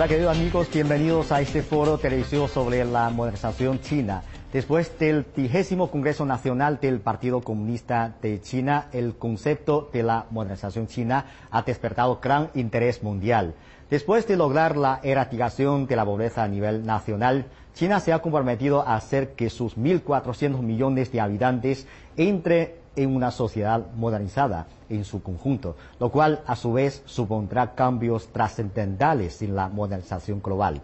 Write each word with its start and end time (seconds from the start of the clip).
Hola 0.00 0.08
queridos 0.08 0.34
amigos, 0.34 0.68
bienvenidos 0.72 1.30
a 1.30 1.42
este 1.42 1.60
foro 1.60 1.98
televisivo 1.98 2.48
sobre 2.48 2.86
la 2.86 3.10
modernización 3.10 3.82
china. 3.82 4.22
Después 4.50 4.98
del 4.98 5.26
trigésimo 5.26 5.90
Congreso 5.90 6.24
Nacional 6.24 6.78
del 6.80 7.00
Partido 7.00 7.42
Comunista 7.42 8.14
de 8.22 8.40
China, 8.40 8.86
el 8.94 9.16
concepto 9.16 9.90
de 9.92 10.02
la 10.02 10.24
modernización 10.30 10.86
china 10.86 11.26
ha 11.50 11.60
despertado 11.60 12.18
gran 12.18 12.48
interés 12.54 13.02
mundial. 13.02 13.52
Después 13.90 14.26
de 14.26 14.38
lograr 14.38 14.78
la 14.78 15.00
erradicación 15.02 15.86
de 15.86 15.96
la 15.96 16.06
pobreza 16.06 16.44
a 16.44 16.48
nivel 16.48 16.86
nacional, 16.86 17.44
China 17.74 18.00
se 18.00 18.14
ha 18.14 18.20
comprometido 18.20 18.80
a 18.80 18.96
hacer 18.96 19.34
que 19.34 19.50
sus 19.50 19.76
1.400 19.76 20.62
millones 20.62 21.12
de 21.12 21.20
habitantes 21.20 21.86
entren 22.16 22.70
en 22.96 23.14
una 23.14 23.30
sociedad 23.30 23.86
modernizada 23.96 24.66
en 24.88 25.04
su 25.04 25.22
conjunto, 25.22 25.76
lo 25.98 26.10
cual 26.10 26.42
a 26.46 26.56
su 26.56 26.72
vez 26.72 27.02
supondrá 27.06 27.74
cambios 27.74 28.28
trascendentales 28.28 29.42
en 29.42 29.54
la 29.54 29.68
modernización 29.68 30.42
global. 30.42 30.82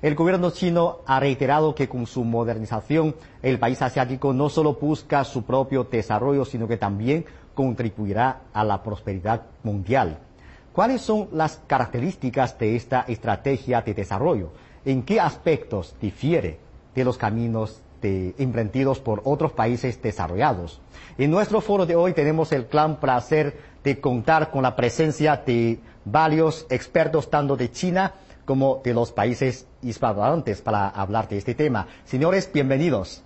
El 0.00 0.16
gobierno 0.16 0.50
chino 0.50 0.98
ha 1.06 1.20
reiterado 1.20 1.76
que 1.76 1.88
con 1.88 2.06
su 2.06 2.24
modernización 2.24 3.14
el 3.40 3.60
país 3.60 3.80
asiático 3.82 4.32
no 4.32 4.48
solo 4.48 4.74
busca 4.74 5.22
su 5.22 5.44
propio 5.44 5.84
desarrollo, 5.84 6.44
sino 6.44 6.66
que 6.66 6.76
también 6.76 7.24
contribuirá 7.54 8.40
a 8.52 8.64
la 8.64 8.82
prosperidad 8.82 9.42
mundial. 9.62 10.18
¿Cuáles 10.72 11.02
son 11.02 11.28
las 11.32 11.60
características 11.66 12.58
de 12.58 12.74
esta 12.74 13.02
estrategia 13.02 13.82
de 13.82 13.94
desarrollo? 13.94 14.50
¿En 14.84 15.02
qué 15.02 15.20
aspectos 15.20 15.94
difiere 16.00 16.58
de 16.94 17.04
los 17.04 17.16
caminos 17.16 17.80
de, 18.02 18.34
emprendidos 18.38 18.98
por 18.98 19.22
otros 19.24 19.52
países 19.52 20.02
desarrollados? 20.02 20.80
En 21.16 21.30
nuestro 21.30 21.60
foro 21.60 21.86
de 21.86 21.96
hoy 21.96 22.12
tenemos 22.12 22.52
el 22.52 22.64
gran 22.64 23.00
placer 23.00 23.56
de 23.82 24.00
contar 24.00 24.50
con 24.50 24.62
la 24.62 24.76
presencia 24.76 25.42
de 25.46 25.80
varios 26.04 26.66
expertos 26.68 27.30
tanto 27.30 27.56
de 27.56 27.70
China 27.70 28.14
como 28.44 28.80
de 28.84 28.92
los 28.92 29.12
países 29.12 29.66
hispanohablantes 29.82 30.60
para 30.62 30.88
hablar 30.88 31.28
de 31.28 31.38
este 31.38 31.54
tema. 31.54 31.86
Señores, 32.04 32.50
bienvenidos. 32.52 33.22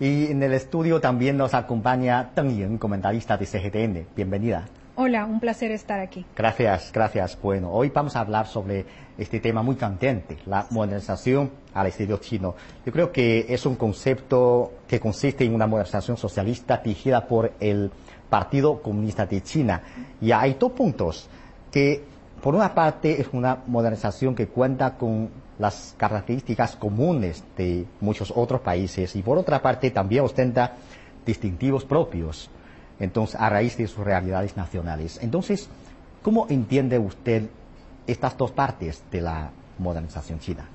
Y 0.00 0.26
en 0.26 0.42
el 0.42 0.52
estudio 0.54 1.00
también 1.00 1.36
nos 1.36 1.54
acompaña 1.54 2.32
Teng 2.34 2.56
Ying, 2.56 2.78
comentarista 2.78 3.36
de 3.36 3.46
CGTN. 3.46 4.06
Bienvenida. 4.16 4.66
Hola, 4.96 5.24
un 5.24 5.40
placer 5.40 5.72
estar 5.72 5.98
aquí. 5.98 6.24
Gracias, 6.36 6.92
gracias. 6.92 7.36
Bueno, 7.42 7.72
hoy 7.72 7.90
vamos 7.92 8.14
a 8.14 8.20
hablar 8.20 8.46
sobre 8.46 8.86
este 9.18 9.40
tema 9.40 9.60
muy 9.60 9.74
candente, 9.74 10.38
la 10.46 10.68
modernización 10.70 11.50
al 11.72 11.88
estilo 11.88 12.18
chino. 12.18 12.54
Yo 12.86 12.92
creo 12.92 13.10
que 13.10 13.44
es 13.48 13.66
un 13.66 13.74
concepto 13.74 14.70
que 14.86 15.00
consiste 15.00 15.44
en 15.44 15.52
una 15.52 15.66
modernización 15.66 16.16
socialista 16.16 16.76
dirigida 16.76 17.26
por 17.26 17.54
el 17.58 17.90
Partido 18.30 18.80
Comunista 18.80 19.26
de 19.26 19.42
China. 19.42 19.82
Y 20.20 20.30
hay 20.30 20.54
dos 20.54 20.70
puntos 20.70 21.28
que, 21.72 22.04
por 22.40 22.54
una 22.54 22.72
parte, 22.72 23.20
es 23.20 23.26
una 23.32 23.64
modernización 23.66 24.36
que 24.36 24.46
cuenta 24.46 24.96
con 24.96 25.28
las 25.58 25.96
características 25.98 26.76
comunes 26.76 27.42
de 27.56 27.84
muchos 28.00 28.32
otros 28.36 28.60
países 28.60 29.16
y, 29.16 29.22
por 29.22 29.38
otra 29.38 29.60
parte, 29.60 29.90
también 29.90 30.22
ostenta 30.22 30.76
distintivos 31.26 31.84
propios 31.84 32.48
entonces 33.00 33.40
a 33.40 33.48
raíz 33.48 33.76
de 33.76 33.86
sus 33.86 34.04
realidades 34.04 34.56
nacionales. 34.56 35.18
Entonces, 35.22 35.68
¿cómo 36.22 36.46
entiende 36.48 36.98
usted 36.98 37.48
estas 38.06 38.36
dos 38.36 38.50
partes 38.50 39.02
de 39.10 39.20
la 39.20 39.50
modernización 39.78 40.38
china? 40.38 40.68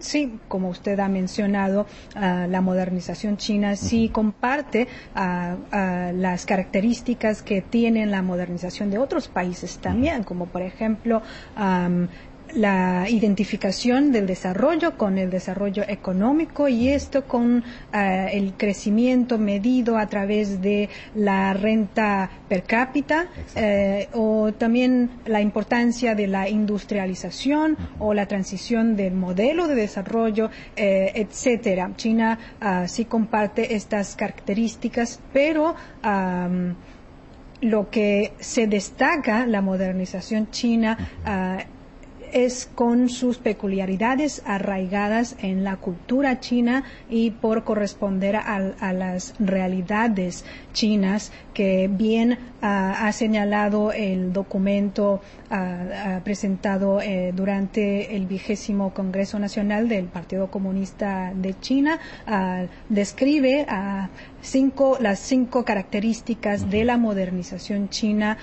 Sí, 0.00 0.40
como 0.48 0.70
usted 0.70 0.98
ha 0.98 1.08
mencionado, 1.08 1.86
uh, 2.16 2.48
la 2.48 2.62
modernización 2.62 3.36
china 3.36 3.76
sí 3.76 4.08
comparte 4.08 4.88
uh, 5.14 6.12
las 6.14 6.46
características 6.46 7.42
que 7.42 7.60
tiene 7.60 8.06
la 8.06 8.22
modernización 8.22 8.88
de 8.90 8.96
otros 8.96 9.28
países 9.28 9.78
también, 9.78 10.24
como 10.24 10.46
por 10.46 10.62
ejemplo 10.62 11.20
um, 11.54 12.08
la 12.54 13.06
identificación 13.08 14.12
del 14.12 14.26
desarrollo 14.26 14.96
con 14.96 15.18
el 15.18 15.30
desarrollo 15.30 15.84
económico 15.86 16.68
y 16.68 16.88
esto 16.88 17.24
con 17.24 17.58
uh, 17.58 17.62
el 17.92 18.54
crecimiento 18.56 19.38
medido 19.38 19.96
a 19.98 20.06
través 20.06 20.60
de 20.60 20.88
la 21.14 21.52
renta 21.52 22.30
per 22.48 22.64
cápita 22.64 23.26
eh, 23.54 24.08
o 24.12 24.52
también 24.52 25.10
la 25.26 25.40
importancia 25.40 26.14
de 26.14 26.26
la 26.26 26.48
industrialización 26.48 27.72
uh 27.72 27.76
-huh. 27.76 28.06
o 28.06 28.14
la 28.14 28.26
transición 28.26 28.96
del 28.96 29.14
modelo 29.14 29.66
de 29.66 29.74
desarrollo, 29.74 30.50
eh, 30.76 31.12
etcétera. 31.14 31.90
China 31.96 32.38
uh, 32.60 32.86
sí 32.88 33.04
comparte 33.04 33.74
estas 33.74 34.16
características, 34.16 35.20
pero 35.32 35.74
um, 36.04 36.74
lo 37.60 37.90
que 37.90 38.32
se 38.38 38.66
destaca 38.66 39.46
la 39.46 39.60
modernización 39.60 40.50
china 40.50 40.96
es 42.32 42.70
con 42.74 43.08
sus 43.08 43.38
peculiaridades 43.38 44.42
arraigadas 44.44 45.36
en 45.40 45.64
la 45.64 45.76
cultura 45.76 46.40
china 46.40 46.84
y 47.08 47.30
por 47.30 47.64
corresponder 47.64 48.36
a, 48.36 48.56
a 48.78 48.92
las 48.92 49.34
realidades 49.38 50.44
chinas 50.72 51.32
que 51.54 51.88
bien 51.88 52.32
uh, 52.32 52.36
ha 52.62 53.12
señalado 53.12 53.92
el 53.92 54.32
documento 54.32 55.20
uh, 55.50 55.54
uh, 55.54 56.22
presentado 56.22 57.00
eh, 57.00 57.32
durante 57.34 58.16
el 58.16 58.26
vigésimo 58.26 58.94
Congreso 58.94 59.38
Nacional 59.38 59.88
del 59.88 60.06
Partido 60.06 60.50
Comunista 60.50 61.32
de 61.34 61.58
China 61.60 61.98
describe 62.88 63.66
cinco, 64.42 64.96
las 65.00 65.18
cinco 65.18 65.64
características 65.64 66.70
de 66.70 66.84
la 66.84 66.96
modernización 66.96 67.88
china 67.88 68.38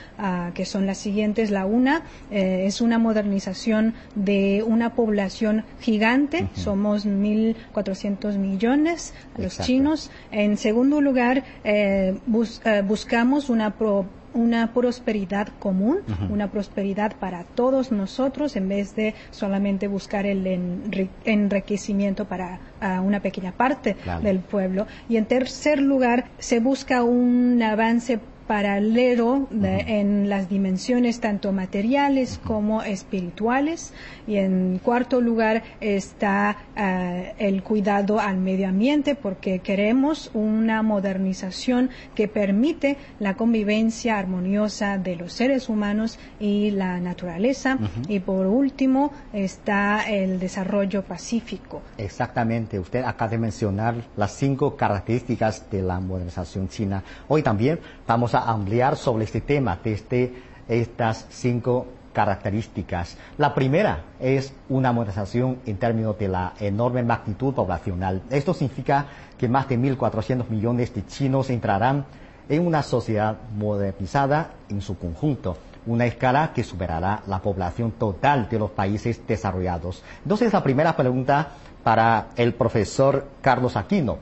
que 0.53 0.65
son 0.65 0.85
las 0.85 0.97
siguientes 0.97 1.51
la 1.51 1.65
una 1.65 2.03
eh, 2.31 2.63
es 2.65 2.81
una 2.81 2.97
modernización 2.99 3.93
de 4.15 4.63
una 4.65 4.93
población 4.93 5.63
gigante 5.79 6.43
uh 6.43 6.45
-huh. 6.45 6.55
somos 6.55 7.05
1.400 7.05 8.37
millones 8.37 9.13
los 9.37 9.53
Exacto. 9.53 9.63
chinos 9.63 10.11
en 10.31 10.57
segundo 10.57 11.01
lugar 11.01 11.43
eh, 11.63 12.17
bus, 12.25 12.61
uh, 12.65 12.83
buscamos 12.85 13.49
una, 13.49 13.71
pro, 13.77 14.05
una 14.37 14.73
prosperidad 14.73 15.47
común, 15.59 15.97
uh 16.07 16.11
-huh. 16.11 16.31
una 16.31 16.47
prosperidad 16.51 17.15
para 17.17 17.43
todos 17.43 17.91
nosotros 17.91 18.55
en 18.55 18.69
vez 18.69 18.95
de 18.95 19.15
solamente 19.31 19.87
buscar 19.87 20.25
el 20.25 20.45
enri 20.45 21.09
enriquecimiento 21.25 22.25
para 22.25 22.59
una 23.03 23.19
pequeña 23.19 23.51
parte 23.51 23.95
claro. 23.95 24.21
del 24.21 24.39
pueblo. 24.39 24.85
Y 25.09 25.17
en 25.17 25.25
tercer 25.25 25.79
lugar, 25.81 26.25
se 26.37 26.59
busca 26.59 27.03
un 27.03 27.61
avance 27.63 28.19
paralelo 28.47 29.47
de, 29.49 29.57
uh 29.57 29.79
-huh. 29.79 29.83
en 29.87 30.29
las 30.29 30.49
dimensiones 30.49 31.19
tanto 31.19 31.51
materiales 31.51 32.39
como 32.43 32.81
espirituales 32.83 33.93
y 34.25 34.37
en 34.37 34.79
cuarto 34.83 35.21
lugar 35.21 35.63
está 35.81 36.57
uh, 36.75 37.33
el 37.37 37.61
cuidado 37.63 38.19
al 38.19 38.37
medio 38.37 38.67
ambiente 38.69 39.15
porque 39.15 39.59
queremos 39.59 40.31
una 40.33 40.81
modernización 40.81 41.89
que 42.15 42.27
permite 42.27 42.97
la 43.19 43.35
convivencia 43.35 44.17
armoniosa 44.17 44.97
de 44.97 45.15
los 45.15 45.33
seres 45.33 45.69
humanos 45.69 46.17
y 46.39 46.71
la 46.71 46.99
naturaleza 46.99 47.77
uh 47.79 47.83
-huh. 47.83 48.09
y 48.09 48.19
por 48.19 48.45
último 48.47 49.11
está 49.33 50.09
el 50.09 50.39
desarrollo 50.39 51.03
pacífico. 51.03 51.81
Exactamente, 51.97 52.79
usted 52.79 53.03
acaba 53.03 53.31
de 53.31 53.37
mencionar 53.37 53.95
las 54.15 54.31
cinco 54.37 54.75
características 54.75 55.69
de 55.71 55.81
la 55.81 55.99
modernización 55.99 56.69
china. 56.69 57.03
Hoy 57.27 57.41
también 57.43 57.79
vamos 58.07 58.33
a 58.33 58.49
ampliar 58.49 58.95
sobre 58.95 59.25
este 59.25 59.41
tema 59.41 59.77
desde 59.83 60.33
estas 60.67 61.27
cinco 61.29 61.85
características. 62.13 63.17
La 63.37 63.53
primera 63.53 64.05
es 64.19 64.53
una 64.69 64.91
modernización 64.91 65.59
en 65.67 65.77
términos 65.77 66.17
de 66.17 66.29
la 66.29 66.53
enorme 66.59 67.03
magnitud 67.03 67.53
poblacional. 67.53 68.23
Esto 68.31 68.55
significa 68.55 69.05
que 69.37 69.47
más 69.47 69.67
de 69.67 69.77
1.400 69.77 70.49
millones 70.49 70.95
de 70.95 71.05
chinos 71.05 71.51
entrarán 71.51 72.05
en 72.49 72.65
una 72.65 72.81
sociedad 72.81 73.37
modernizada 73.55 74.51
en 74.69 74.81
su 74.81 74.97
conjunto, 74.97 75.57
una 75.85 76.05
escala 76.05 76.53
que 76.55 76.63
superará 76.63 77.21
la 77.27 77.39
población 77.39 77.91
total 77.91 78.49
de 78.49 78.57
los 78.57 78.71
países 78.71 79.21
desarrollados. 79.27 80.01
Entonces, 80.23 80.51
la 80.51 80.63
primera 80.63 80.95
pregunta 80.95 81.49
para 81.83 82.29
el 82.35 82.53
profesor 82.53 83.27
Carlos 83.41 83.75
Aquino. 83.75 84.17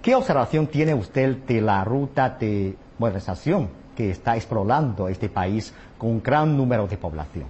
¿Qué 0.00 0.14
observación 0.14 0.66
tiene 0.66 0.94
usted 0.94 1.36
de 1.46 1.60
la 1.60 1.84
ruta 1.84 2.30
de 2.30 2.76
modernización 2.98 3.70
que 3.96 4.10
está 4.10 4.36
explorando 4.36 5.08
este 5.08 5.28
país 5.28 5.72
con 5.98 6.10
un 6.10 6.22
gran 6.22 6.56
número 6.56 6.86
de 6.86 6.96
población? 6.96 7.46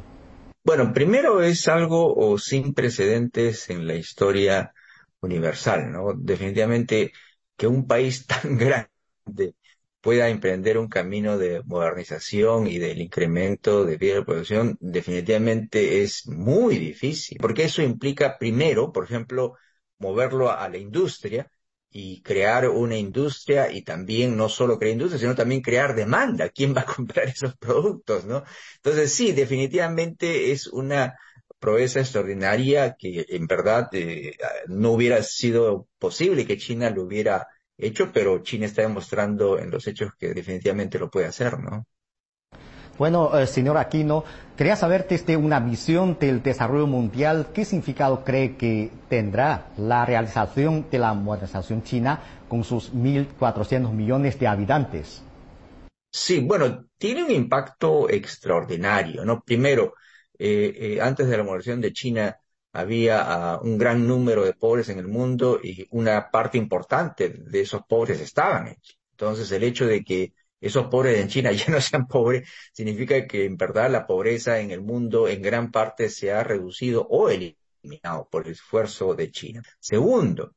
Bueno, 0.63 0.93
primero 0.93 1.43
es 1.43 1.69
algo 1.69 2.15
o 2.15 2.39
sin 2.39 2.73
precedentes 2.73 3.69
en 3.71 3.87
la 3.87 3.95
historia 3.95 4.73
universal, 5.21 5.93
¿no? 5.93 6.15
Definitivamente 6.15 7.13
que 7.57 7.67
un 7.67 7.87
país 7.87 8.27
tan 8.27 8.57
grande 8.57 9.55
pueda 10.01 10.29
emprender 10.29 10.77
un 10.77 10.89
camino 10.89 11.39
de 11.39 11.63
modernización 11.65 12.67
y 12.67 12.79
del 12.79 13.01
incremento 13.01 13.87
de 13.87 13.97
vida 13.97 14.17
de 14.17 14.25
producción, 14.25 14.77
definitivamente 14.81 16.03
es 16.03 16.27
muy 16.27 16.77
difícil, 16.77 17.39
porque 17.41 17.65
eso 17.65 17.81
implica 17.81 18.37
primero, 18.39 18.93
por 18.93 19.05
ejemplo, 19.05 19.55
moverlo 19.99 20.51
a 20.51 20.69
la 20.69 20.77
industria, 20.77 21.51
y 21.97 22.23
crear 22.23 22.69
una 22.69 22.97
industria 22.99 23.71
y 23.71 23.83
también 23.83 24.37
no 24.37 24.49
solo 24.49 24.79
crear 24.79 24.95
industria, 24.95 25.21
sino 25.21 25.35
también 25.37 25.63
crear 25.63 25.95
demanda. 25.95 26.49
¿Quién 26.51 26.75
va 26.77 26.81
a 26.83 26.87
comprar 26.87 27.29
esos 27.29 27.57
productos, 27.57 28.25
no? 28.25 28.43
Entonces 28.77 29.13
sí, 29.13 29.33
definitivamente 29.33 30.51
es 30.53 30.67
una 30.67 31.17
proeza 31.61 32.01
extraordinaria 32.01 32.97
que 32.99 33.25
en 33.29 33.47
verdad 33.47 33.89
eh, 33.93 34.37
no 34.67 34.91
hubiera 34.93 35.23
sido 35.23 35.89
posible 35.99 36.47
que 36.47 36.59
China 36.59 36.91
lo 36.91 37.05
hubiera 37.05 37.47
hecho, 37.79 38.11
pero 38.13 38.43
China 38.43 38.67
está 38.67 38.83
demostrando 38.83 39.59
en 39.61 39.71
los 39.71 39.87
hechos 39.87 40.11
que 40.19 40.35
definitivamente 40.35 40.99
lo 40.99 41.11
puede 41.11 41.27
hacer, 41.27 41.61
¿no? 41.61 41.87
Bueno, 42.97 43.37
eh, 43.37 43.49
señor 43.49 43.77
Aquino, 43.77 44.25
quería 44.57 44.77
saber 44.77 45.07
desde 45.09 45.37
una 45.37 45.59
visión 45.59 46.17
del 46.21 46.43
desarrollo 46.45 46.87
mundial, 46.87 47.49
¿qué 47.53 47.65
significado 47.65 48.25
cree 48.25 48.57
que 48.57 48.91
tendrá 49.09 49.67
la 49.77 50.07
realización 50.07 50.87
de 50.91 50.99
la 50.99 51.13
modernización 51.13 51.83
china 51.83 52.21
con 52.49 52.63
sus 52.63 52.95
1.400 52.95 53.91
millones 53.91 54.39
de 54.39 54.47
habitantes? 54.47 55.25
Sí, 56.13 56.39
bueno, 56.39 56.87
tiene 56.97 57.25
un 57.25 57.33
impacto 57.33 58.09
extraordinario, 58.09 59.25
¿no? 59.25 59.43
Primero, 59.43 59.95
eh, 60.39 60.73
eh, 60.77 61.01
antes 61.01 61.29
de 61.29 61.37
la 61.37 61.43
modernización 61.43 61.81
de 61.81 61.93
China 61.93 62.39
había 62.73 63.23
ah, 63.55 63.61
un 63.61 63.77
gran 63.77 64.07
número 64.07 64.45
de 64.45 64.53
pobres 64.53 64.89
en 64.89 65.01
el 65.01 65.09
mundo 65.09 65.59
y 65.61 65.85
una 65.91 66.31
parte 66.31 66.59
importante 66.59 67.31
de 67.31 67.61
esos 67.61 67.83
pobres 67.89 68.21
estaban 68.21 68.69
en 68.69 68.77
Entonces, 69.11 69.51
el 69.51 69.65
hecho 69.65 69.87
de 69.87 70.05
que 70.05 70.33
esos 70.65 70.87
pobres 70.87 71.19
en 71.21 71.29
China 71.29 71.53
ya 71.53 71.67
no 71.69 71.81
sean 71.81 72.07
pobres, 72.07 72.49
significa 72.73 73.27
que 73.27 73.45
en 73.45 73.57
verdad 73.57 73.91
la 73.91 74.07
pobreza 74.07 74.61
en 74.61 74.71
el 74.71 74.81
mundo 74.81 75.29
en 75.29 75.43
gran 75.43 75.71
parte 75.71 76.09
se 76.09 76.33
ha 76.33 76.43
reducido 76.43 77.07
o 77.09 77.29
eliminado 77.29 78.29
por 78.31 78.47
el 78.47 78.53
esfuerzo 78.53 79.15
de 79.15 79.31
China. 79.31 79.63
Segundo, 79.79 80.55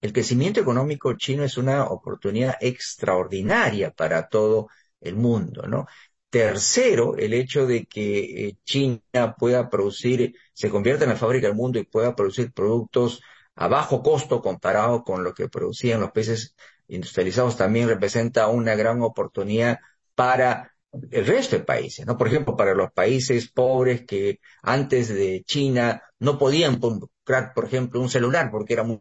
el 0.00 0.12
crecimiento 0.12 0.60
económico 0.60 1.14
chino 1.14 1.44
es 1.44 1.56
una 1.56 1.86
oportunidad 1.86 2.56
extraordinaria 2.60 3.92
para 3.92 4.28
todo 4.28 4.68
el 5.00 5.16
mundo, 5.16 5.62
¿no? 5.66 5.86
Tercero, 6.30 7.16
el 7.16 7.34
hecho 7.34 7.66
de 7.66 7.84
que 7.86 8.48
eh, 8.48 8.56
China 8.64 9.34
pueda 9.38 9.68
producir, 9.68 10.34
se 10.54 10.70
convierta 10.70 11.04
en 11.04 11.10
la 11.10 11.16
fábrica 11.16 11.46
del 11.48 11.56
mundo 11.56 11.78
y 11.78 11.84
pueda 11.84 12.16
producir 12.16 12.52
productos 12.52 13.20
a 13.54 13.68
bajo 13.68 14.02
costo 14.02 14.40
comparado 14.40 15.04
con 15.04 15.24
lo 15.24 15.34
que 15.34 15.48
producían 15.48 16.00
los 16.00 16.12
países 16.12 16.54
industrializados 16.92 17.56
también 17.56 17.88
representa 17.88 18.48
una 18.48 18.74
gran 18.74 19.02
oportunidad 19.02 19.78
para 20.14 20.72
el 21.10 21.26
resto 21.26 21.56
de 21.56 21.64
países, 21.64 22.06
¿no? 22.06 22.18
Por 22.18 22.28
ejemplo, 22.28 22.56
para 22.56 22.74
los 22.74 22.92
países 22.92 23.50
pobres 23.50 24.04
que 24.06 24.40
antes 24.62 25.08
de 25.08 25.42
China 25.44 26.02
no 26.18 26.38
podían 26.38 26.78
comprar, 26.78 27.54
por 27.54 27.64
ejemplo, 27.64 28.00
un 28.00 28.10
celular 28.10 28.50
porque 28.50 28.74
era 28.74 28.82
muy 28.82 29.00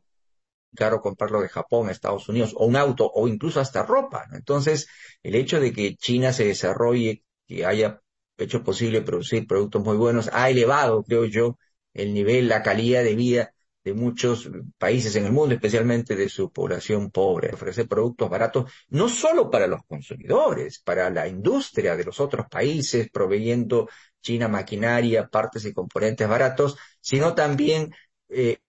caro 0.75 1.01
comprarlo 1.01 1.41
de 1.41 1.49
Japón, 1.49 1.89
Estados 1.89 2.29
Unidos, 2.29 2.53
o 2.55 2.65
un 2.65 2.77
auto, 2.77 3.11
o 3.13 3.27
incluso 3.27 3.59
hasta 3.59 3.83
ropa. 3.83 4.25
Entonces, 4.33 4.87
el 5.21 5.35
hecho 5.35 5.59
de 5.59 5.73
que 5.73 5.95
China 5.97 6.31
se 6.31 6.45
desarrolle, 6.45 7.23
que 7.45 7.65
haya 7.65 8.01
hecho 8.37 8.63
posible 8.63 9.01
producir 9.01 9.45
productos 9.47 9.83
muy 9.83 9.97
buenos, 9.97 10.29
ha 10.31 10.49
elevado, 10.49 11.03
creo 11.03 11.25
yo, 11.25 11.57
el 11.93 12.13
nivel, 12.13 12.47
la 12.47 12.63
calidad 12.63 13.03
de 13.03 13.15
vida 13.15 13.53
de 13.83 13.93
muchos 13.93 14.49
países 14.77 15.15
en 15.15 15.25
el 15.25 15.31
mundo, 15.31 15.55
especialmente 15.55 16.15
de 16.15 16.29
su 16.29 16.51
población 16.51 17.09
pobre, 17.09 17.53
ofrecer 17.53 17.87
productos 17.87 18.29
baratos 18.29 18.71
no 18.89 19.09
solo 19.09 19.49
para 19.49 19.67
los 19.67 19.83
consumidores, 19.85 20.79
para 20.79 21.09
la 21.09 21.27
industria 21.27 21.95
de 21.95 22.03
los 22.03 22.19
otros 22.19 22.47
países, 22.49 23.09
proveyendo 23.11 23.89
China 24.21 24.47
maquinaria, 24.47 25.27
partes 25.27 25.65
y 25.65 25.73
componentes 25.73 26.27
baratos, 26.27 26.77
sino 26.99 27.33
también 27.33 27.91
eh, 28.29 28.59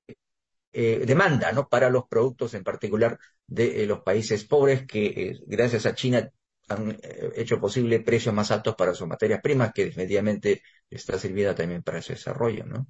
eh, 0.72 1.04
demanda 1.06 1.52
¿no? 1.52 1.68
para 1.68 1.90
los 1.90 2.04
productos 2.08 2.54
en 2.54 2.64
particular 2.64 3.18
de 3.46 3.82
eh, 3.82 3.86
los 3.86 4.00
países 4.00 4.44
pobres 4.44 4.86
que 4.86 5.38
gracias 5.46 5.84
a 5.86 5.94
China 5.94 6.30
han 6.68 6.96
hecho 7.34 7.60
posible 7.60 8.00
precios 8.00 8.34
más 8.34 8.50
altos 8.50 8.74
para 8.76 8.94
sus 8.94 9.06
materias 9.06 9.40
primas, 9.42 9.72
que 9.74 9.86
definitivamente 9.86 10.62
está 10.88 11.18
sirviendo 11.18 11.54
también 11.54 11.82
para 11.82 11.98
ese 11.98 12.14
desarrollo, 12.14 12.64
¿no? 12.64 12.86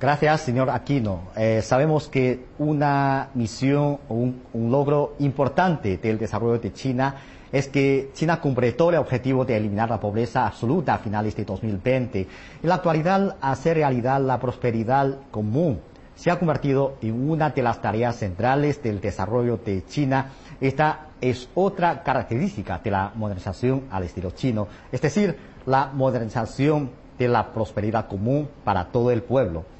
Gracias, 0.00 0.42
señor 0.42 0.70
Aquino. 0.70 1.22
Eh, 1.34 1.60
sabemos 1.60 2.08
que 2.08 2.44
una 2.58 3.30
misión 3.34 3.98
un, 4.08 4.42
logro 4.54 5.16
importante 5.18 5.96
del 5.96 6.18
desarrollo 6.18 6.60
de 6.60 6.72
China 6.72 7.16
es 7.50 7.66
que 7.66 8.10
China 8.14 8.40
completó 8.40 8.90
el 8.90 8.96
objetivo 8.96 9.44
de 9.44 9.56
eliminar 9.56 9.90
la 9.90 9.98
pobreza 9.98 10.46
absoluta 10.46 10.94
a 10.94 10.98
finales 10.98 11.34
de 11.34 11.44
2020. 11.44 12.20
En 12.20 12.68
la 12.68 12.76
actualidad, 12.76 13.38
hacer 13.40 13.78
realidad 13.78 14.20
la 14.20 14.38
prosperidad 14.38 15.18
común 15.32 15.80
se 16.14 16.30
ha 16.30 16.38
convertido 16.38 16.96
en 17.00 17.28
una 17.28 17.50
de 17.50 17.62
las 17.62 17.82
tareas 17.82 18.16
centrales 18.16 18.80
del 18.80 19.00
desarrollo 19.00 19.56
de 19.56 19.84
China. 19.86 20.30
Esta 20.60 21.08
es 21.20 21.48
otra 21.56 22.04
característica 22.04 22.78
de 22.78 22.90
la 22.92 23.10
modernización 23.16 23.84
al 23.90 24.04
estilo 24.04 24.30
chino, 24.30 24.68
es 24.92 25.00
decir, 25.00 25.36
la 25.66 25.90
modernización 25.92 26.90
de 27.18 27.26
la 27.26 27.52
prosperidad 27.52 28.06
común 28.06 28.48
para 28.62 28.84
todo 28.84 29.10
el 29.10 29.22
pueblo 29.22 29.77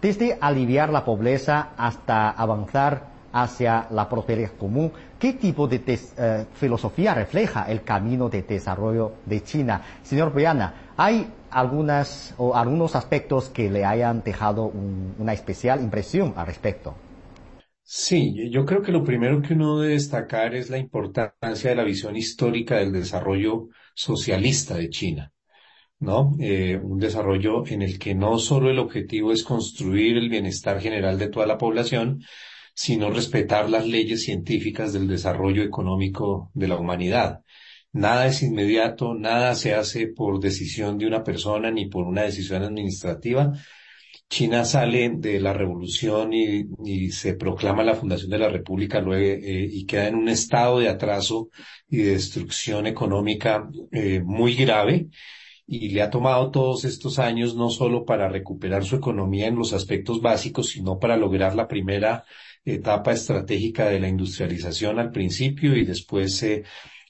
desde 0.00 0.38
aliviar 0.40 0.90
la 0.90 1.04
pobreza 1.04 1.70
hasta 1.76 2.30
avanzar 2.30 3.10
hacia 3.32 3.86
la 3.90 4.08
prosperidad 4.08 4.52
común. 4.58 4.92
¿Qué 5.18 5.34
tipo 5.34 5.68
de 5.68 5.82
eh, 5.86 6.46
filosofía 6.54 7.14
refleja 7.14 7.70
el 7.70 7.82
camino 7.82 8.28
de 8.28 8.42
desarrollo 8.42 9.12
de 9.26 9.42
China? 9.42 9.82
Señor 10.02 10.32
Briana, 10.32 10.92
¿hay 10.96 11.26
algunas 11.50 12.34
o 12.38 12.54
algunos 12.56 12.96
aspectos 12.96 13.50
que 13.50 13.70
le 13.70 13.84
hayan 13.84 14.22
dejado 14.22 14.72
una 15.18 15.32
especial 15.32 15.80
impresión 15.80 16.34
al 16.36 16.46
respecto? 16.46 16.94
Sí, 17.82 18.48
yo 18.50 18.64
creo 18.64 18.82
que 18.82 18.92
lo 18.92 19.02
primero 19.02 19.42
que 19.42 19.54
uno 19.54 19.80
debe 19.80 19.94
destacar 19.94 20.54
es 20.54 20.70
la 20.70 20.78
importancia 20.78 21.70
de 21.70 21.76
la 21.76 21.82
visión 21.82 22.16
histórica 22.16 22.76
del 22.76 22.92
desarrollo 22.92 23.68
socialista 23.94 24.76
de 24.76 24.90
China. 24.90 25.32
¿No? 26.00 26.34
Eh, 26.40 26.78
un 26.82 26.98
desarrollo 26.98 27.66
en 27.66 27.82
el 27.82 27.98
que 27.98 28.14
no 28.14 28.38
solo 28.38 28.70
el 28.70 28.78
objetivo 28.78 29.32
es 29.32 29.44
construir 29.44 30.16
el 30.16 30.30
bienestar 30.30 30.80
general 30.80 31.18
de 31.18 31.28
toda 31.28 31.46
la 31.46 31.58
población, 31.58 32.22
sino 32.74 33.10
respetar 33.10 33.68
las 33.68 33.86
leyes 33.86 34.22
científicas 34.24 34.92
del 34.92 35.06
desarrollo 35.06 35.62
económico 35.62 36.50
de 36.54 36.68
la 36.68 36.78
humanidad. 36.78 37.40
Nada 37.92 38.26
es 38.26 38.42
inmediato, 38.42 39.14
nada 39.14 39.54
se 39.54 39.74
hace 39.74 40.06
por 40.08 40.40
decisión 40.40 40.96
de 40.96 41.06
una 41.06 41.22
persona 41.22 41.70
ni 41.70 41.86
por 41.86 42.06
una 42.06 42.22
decisión 42.22 42.62
administrativa. 42.62 43.52
China 44.28 44.64
sale 44.64 45.10
de 45.16 45.40
la 45.40 45.52
revolución 45.52 46.32
y, 46.32 47.10
se 47.10 47.34
proclama 47.34 47.82
la 47.82 47.94
fundación 47.94 48.30
de 48.30 48.38
la 48.38 48.48
República 48.48 49.00
luego, 49.00 49.44
eh, 49.44 49.68
y 49.70 49.84
queda 49.86 50.08
en 50.08 50.14
un 50.14 50.28
estado 50.28 50.78
de 50.78 50.88
atraso 50.88 51.50
y 51.88 51.98
de 51.98 52.12
destrucción 52.12 52.86
económica 52.86 53.68
eh, 53.90 54.20
muy 54.24 54.54
grave 54.54 55.08
y 55.72 55.90
le 55.90 56.02
ha 56.02 56.10
tomado 56.10 56.50
todos 56.50 56.84
estos 56.84 57.20
años 57.20 57.54
no 57.54 57.70
solo 57.70 58.04
para 58.04 58.28
recuperar 58.28 58.84
su 58.84 58.96
economía 58.96 59.46
en 59.46 59.54
los 59.54 59.72
aspectos 59.72 60.20
básicos, 60.20 60.70
sino 60.70 60.98
para 60.98 61.16
lograr 61.16 61.54
la 61.54 61.68
primera 61.68 62.24
etapa 62.64 63.12
estratégica 63.12 63.88
de 63.88 64.00
la 64.00 64.08
industrialización 64.08 64.98
al 64.98 65.12
principio 65.12 65.76
y 65.76 65.84
después 65.84 66.42
eh, 66.42 66.64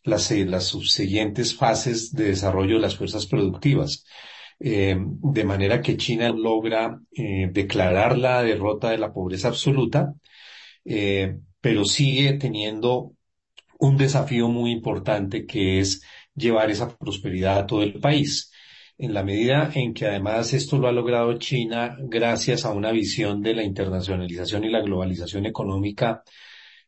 las, 0.04 0.30
eh, 0.30 0.46
subsiguientes 0.60 1.56
fases 1.56 2.12
de 2.12 2.24
desarrollo 2.24 2.74
de 2.74 2.82
las 2.82 2.96
fuerzas 2.96 3.26
productivas. 3.26 4.04
Eh, 4.58 4.94
de 4.98 5.44
manera 5.44 5.80
que 5.80 5.96
China 5.96 6.28
logra 6.28 7.00
declarar 7.10 8.18
la 8.18 8.42
derrota 8.42 8.90
de 8.90 8.98
la 8.98 9.10
pobreza 9.10 9.48
absoluta, 9.48 10.12
pero 11.62 11.84
sigue 11.86 12.34
teniendo 12.34 13.12
un 13.78 13.96
desafío 13.96 14.48
muy 14.48 14.70
importante 14.70 15.46
que 15.46 15.80
es 15.80 16.02
llevar 16.34 16.70
esa 16.70 16.94
prosperidad 16.98 17.58
a 17.58 17.66
todo 17.66 17.82
el 17.82 17.98
país 18.00 18.49
en 19.00 19.14
la 19.14 19.22
medida 19.22 19.70
en 19.74 19.94
que 19.94 20.06
además 20.06 20.52
esto 20.52 20.78
lo 20.78 20.86
ha 20.86 20.92
logrado 20.92 21.38
China 21.38 21.96
gracias 22.00 22.66
a 22.66 22.72
una 22.72 22.92
visión 22.92 23.40
de 23.40 23.54
la 23.54 23.62
internacionalización 23.62 24.64
y 24.64 24.70
la 24.70 24.82
globalización 24.82 25.46
económica 25.46 26.22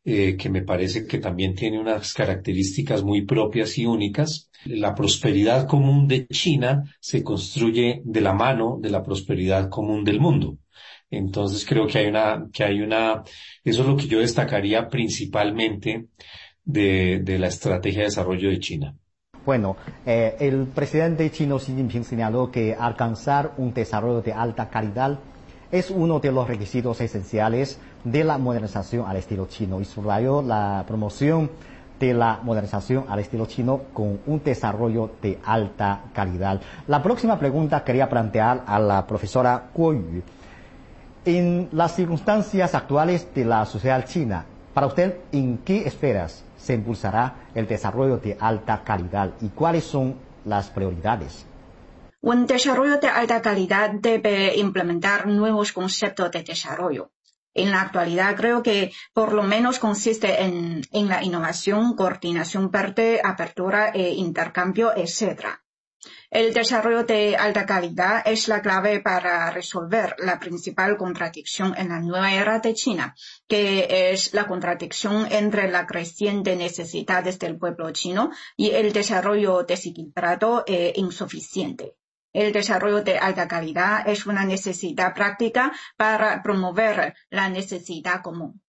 eh, 0.05 0.37
que 0.37 0.51
me 0.51 0.63
parece 0.63 1.07
que 1.07 1.19
también 1.19 1.55
tiene 1.55 1.79
unas 1.79 2.13
características 2.13 3.03
muy 3.03 3.23
propias 3.23 3.79
y 3.79 3.87
únicas. 3.87 4.51
La 4.67 4.95
prosperidad 4.95 5.67
común 5.67 6.07
de 6.07 6.27
China 6.27 6.85
se 7.01 7.25
construye 7.25 8.03
de 8.05 8.21
la 8.21 8.35
mano 8.35 8.79
de 8.81 8.91
la 8.91 9.03
prosperidad 9.03 9.71
común 9.71 10.05
del 10.05 10.21
mundo. 10.21 10.59
Entonces 11.11 11.65
creo 11.65 11.87
que 11.87 11.99
hay 11.99 12.07
una, 12.09 12.47
que 12.53 12.65
hay 12.65 12.83
una, 12.83 13.23
eso 13.65 13.83
es 13.83 13.89
lo 13.89 13.97
que 13.97 14.07
yo 14.07 14.21
destacaría 14.21 14.89
principalmente 14.89 16.09
de, 16.65 17.21
de 17.21 17.39
la 17.39 17.49
estrategia 17.49 18.01
de 18.01 18.07
desarrollo 18.07 18.51
de 18.51 18.59
China. 18.59 18.97
Bueno, 19.45 19.77
eh, 20.07 20.37
el 20.39 20.67
presidente 20.67 21.29
chino 21.33 21.59
Xi 21.59 21.75
Jinping 21.75 22.05
señaló 22.05 22.51
que 22.53 22.77
alcanzar 22.79 23.53
un 23.57 23.75
desarrollo 23.75 24.23
de 24.23 24.33
alta 24.33 24.69
calidad 24.69 25.19
es 25.73 25.91
uno 25.91 26.21
de 26.21 26.31
los 26.31 26.47
requisitos 26.47 27.01
esenciales 27.01 27.79
de 28.05 28.23
la 28.23 28.39
modernización 28.39 29.09
al 29.09 29.17
estilo 29.17 29.47
chino 29.47 29.81
y 29.81 29.85
subrayó 29.85 30.43
la 30.43 30.85
promoción 30.87 31.51
de 31.99 32.15
la 32.15 32.39
modernización 32.43 33.07
al 33.09 33.19
estilo 33.19 33.47
chino 33.47 33.81
con 33.93 34.21
un 34.27 34.43
desarrollo 34.45 35.11
de 35.21 35.39
alta 35.45 36.03
calidad. 36.13 36.61
La 36.87 37.03
próxima 37.03 37.37
pregunta 37.39 37.83
quería 37.83 38.09
plantear 38.09 38.63
a 38.67 38.79
la 38.79 39.07
profesora 39.07 39.71
Kuo 39.73 39.93
Yu. 39.93 40.23
En 41.25 41.69
las 41.73 41.97
circunstancias 41.97 42.75
actuales 42.75 43.27
de 43.35 43.45
la 43.45 43.65
sociedad 43.65 44.05
china, 44.05 44.45
para 44.75 44.87
usted, 44.89 45.17
¿en 45.33 45.59
qué 45.59 45.87
esferas 45.87 46.45
se 46.63 46.75
impulsará 46.75 47.49
el 47.55 47.67
desarrollo 47.67 48.19
de 48.19 48.37
alta 48.39 48.83
calidad 48.85 49.33
y 49.41 49.49
cuáles 49.49 49.85
son 49.85 50.17
las 50.45 50.71
prioridades? 50.71 51.45
Un 52.21 52.47
desarrollo 52.47 52.99
de 52.99 53.09
alta 53.09 53.43
calidad 53.43 53.91
debe 53.91 54.57
implementar 54.57 55.27
nuevos 55.27 55.73
conceptos 55.73 56.31
de 56.31 56.45
desarrollo. 56.45 57.11
En 57.55 57.71
la 57.71 57.83
actualidad 57.83 58.37
creo 58.37 58.63
que 58.63 58.93
por 59.13 59.33
lo 59.33 59.43
menos 59.43 59.79
consiste 59.79 60.43
en, 60.43 60.83
la 60.93 61.23
innovación, 61.23 61.97
coordinación, 61.97 62.71
parte, 62.71 63.21
apertura 63.23 63.91
e 63.93 64.11
intercambio, 64.11 64.93
etc. 64.97 65.62
El 66.33 66.55
desarrollo 66.55 67.05
de 67.05 67.37
alta 67.37 67.67
calidad 67.67 68.23
es 68.25 68.49
la 68.49 68.63
clave 68.63 69.01
para 69.01 69.51
resolver 69.51 70.17
la 70.17 70.41
principal 70.41 70.97
contradicción 70.97 71.75
en 71.77 71.91
la 71.91 72.01
nueva 72.01 72.33
era 72.33 72.59
de 72.59 72.73
China, 72.73 73.15
que 73.47 74.11
es 74.13 74.33
la 74.33 74.47
contradicción 74.47 75.31
entre 75.31 75.71
la 75.71 75.87
creciente 75.87 76.57
necesidades 76.57 77.39
del 77.39 77.59
pueblo 77.59 77.91
chino 77.91 78.31
y 78.57 78.71
el 78.71 78.95
desarrollo 78.95 79.65
desequilibrado 79.65 80.65
e 80.67 80.95
insuficiente. 80.97 81.97
El 82.33 82.55
desarrollo 82.55 83.03
de 83.03 83.19
alta 83.19 83.47
calidad 83.47 84.09
es 84.09 84.25
una 84.25 84.47
necesidad 84.47 85.13
práctica 85.13 85.71
para 85.99 86.43
promover 86.43 87.15
la 87.29 87.51
necesidad 87.51 88.23
común. 88.23 88.63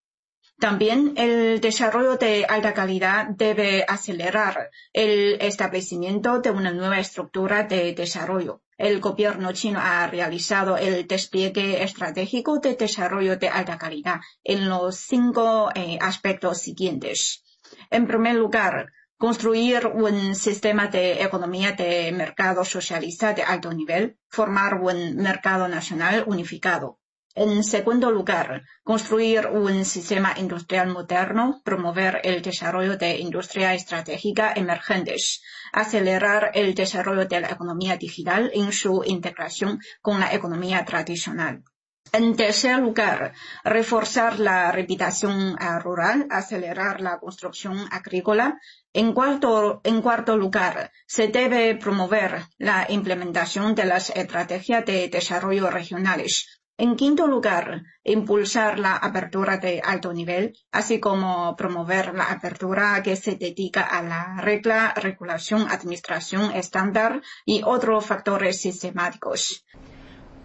También 0.58 1.14
el 1.16 1.60
desarrollo 1.60 2.16
de 2.16 2.46
alta 2.48 2.72
calidad 2.74 3.26
debe 3.28 3.84
acelerar 3.86 4.70
el 4.92 5.36
establecimiento 5.40 6.40
de 6.40 6.50
una 6.50 6.70
nueva 6.70 7.00
estructura 7.00 7.64
de 7.64 7.92
desarrollo. 7.92 8.62
El 8.78 9.00
gobierno 9.00 9.52
chino 9.52 9.80
ha 9.80 10.06
realizado 10.06 10.76
el 10.76 11.06
despliegue 11.06 11.82
estratégico 11.82 12.58
de 12.60 12.74
desarrollo 12.74 13.36
de 13.36 13.48
alta 13.48 13.78
calidad 13.78 14.20
en 14.42 14.68
los 14.68 14.96
cinco 14.96 15.70
eh, 15.74 15.98
aspectos 16.00 16.58
siguientes. 16.58 17.44
En 17.90 18.06
primer 18.06 18.36
lugar, 18.36 18.92
construir 19.16 19.86
un 19.86 20.34
sistema 20.34 20.86
de 20.88 21.22
economía 21.22 21.72
de 21.72 22.12
mercado 22.12 22.64
socialista 22.64 23.32
de 23.32 23.42
alto 23.42 23.72
nivel, 23.72 24.18
formar 24.28 24.74
un 24.74 25.16
mercado 25.16 25.68
nacional 25.68 26.24
unificado. 26.26 26.98
En 27.36 27.64
segundo 27.64 28.12
lugar, 28.12 28.62
construir 28.84 29.48
un 29.48 29.84
sistema 29.84 30.34
industrial 30.36 30.88
moderno, 30.90 31.60
promover 31.64 32.20
el 32.22 32.42
desarrollo 32.42 32.96
de 32.96 33.18
industria 33.18 33.74
estratégica 33.74 34.52
emergentes, 34.54 35.42
acelerar 35.72 36.52
el 36.54 36.76
desarrollo 36.76 37.26
de 37.26 37.40
la 37.40 37.48
economía 37.48 37.96
digital 37.96 38.52
en 38.54 38.72
su 38.72 39.02
integración 39.04 39.80
con 40.00 40.20
la 40.20 40.32
economía 40.32 40.84
tradicional. 40.84 41.64
En 42.12 42.36
tercer 42.36 42.78
lugar, 42.78 43.32
reforzar 43.64 44.38
la 44.38 44.70
reputación 44.70 45.56
rural, 45.80 46.28
acelerar 46.30 47.00
la 47.00 47.18
construcción 47.18 47.88
agrícola. 47.90 48.60
En 48.92 49.12
cuarto, 49.12 49.80
en 49.82 50.00
cuarto 50.02 50.36
lugar, 50.36 50.92
se 51.06 51.26
debe 51.26 51.74
promover 51.74 52.44
la 52.58 52.86
implementación 52.88 53.74
de 53.74 53.86
las 53.86 54.10
estrategias 54.10 54.84
de 54.86 55.08
desarrollo 55.08 55.68
regionales, 55.70 56.60
en 56.76 56.96
quinto 56.96 57.26
lugar, 57.26 57.82
impulsar 58.02 58.78
la 58.78 58.96
apertura 58.96 59.58
de 59.58 59.80
alto 59.84 60.12
nivel, 60.12 60.56
así 60.72 60.98
como 60.98 61.54
promover 61.56 62.14
la 62.14 62.24
apertura 62.24 63.00
que 63.02 63.14
se 63.16 63.36
dedica 63.36 63.82
a 63.82 64.02
la 64.02 64.40
regla, 64.40 64.92
regulación, 64.96 65.68
administración 65.70 66.50
estándar 66.52 67.22
y 67.44 67.62
otros 67.64 68.04
factores 68.04 68.60
sistemáticos. 68.60 69.64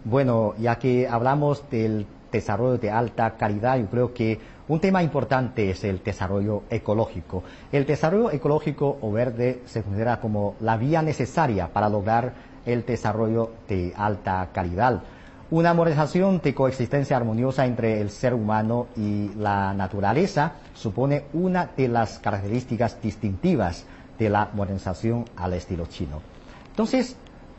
Bueno, 0.04 0.54
ya 0.58 0.78
que 0.78 1.08
hablamos 1.08 1.68
del 1.68 2.06
desarrollo 2.30 2.78
de 2.78 2.90
alta 2.90 3.36
calidad, 3.36 3.78
yo 3.78 3.86
creo 3.86 4.14
que 4.14 4.38
un 4.68 4.80
tema 4.80 5.02
importante 5.02 5.68
es 5.68 5.82
el 5.82 6.00
desarrollo 6.02 6.62
ecológico. 6.70 7.42
El 7.72 7.84
desarrollo 7.86 8.30
ecológico 8.30 8.98
o 9.00 9.10
verde 9.10 9.62
se 9.66 9.82
considera 9.82 10.20
como 10.20 10.54
la 10.60 10.76
vía 10.76 11.02
necesaria 11.02 11.72
para 11.72 11.88
lograr 11.88 12.32
el 12.64 12.86
desarrollo 12.86 13.50
de 13.68 13.92
alta 13.96 14.48
calidad. 14.52 15.02
Una 15.50 15.74
modernización 15.74 16.40
de 16.40 16.54
coexistencia 16.54 17.16
armoniosa 17.16 17.66
entre 17.66 18.00
el 18.00 18.10
ser 18.10 18.34
humano 18.34 18.86
y 18.96 19.30
la 19.34 19.74
naturaleza 19.74 20.52
supone 20.74 21.24
una 21.32 21.70
de 21.76 21.88
las 21.88 22.20
características 22.20 23.02
distintivas 23.02 23.84
de 24.16 24.30
la 24.30 24.50
modernización 24.52 25.24
al 25.34 25.54
estilo 25.54 25.86
chino. 25.86 26.20
Entonces, 26.68 27.16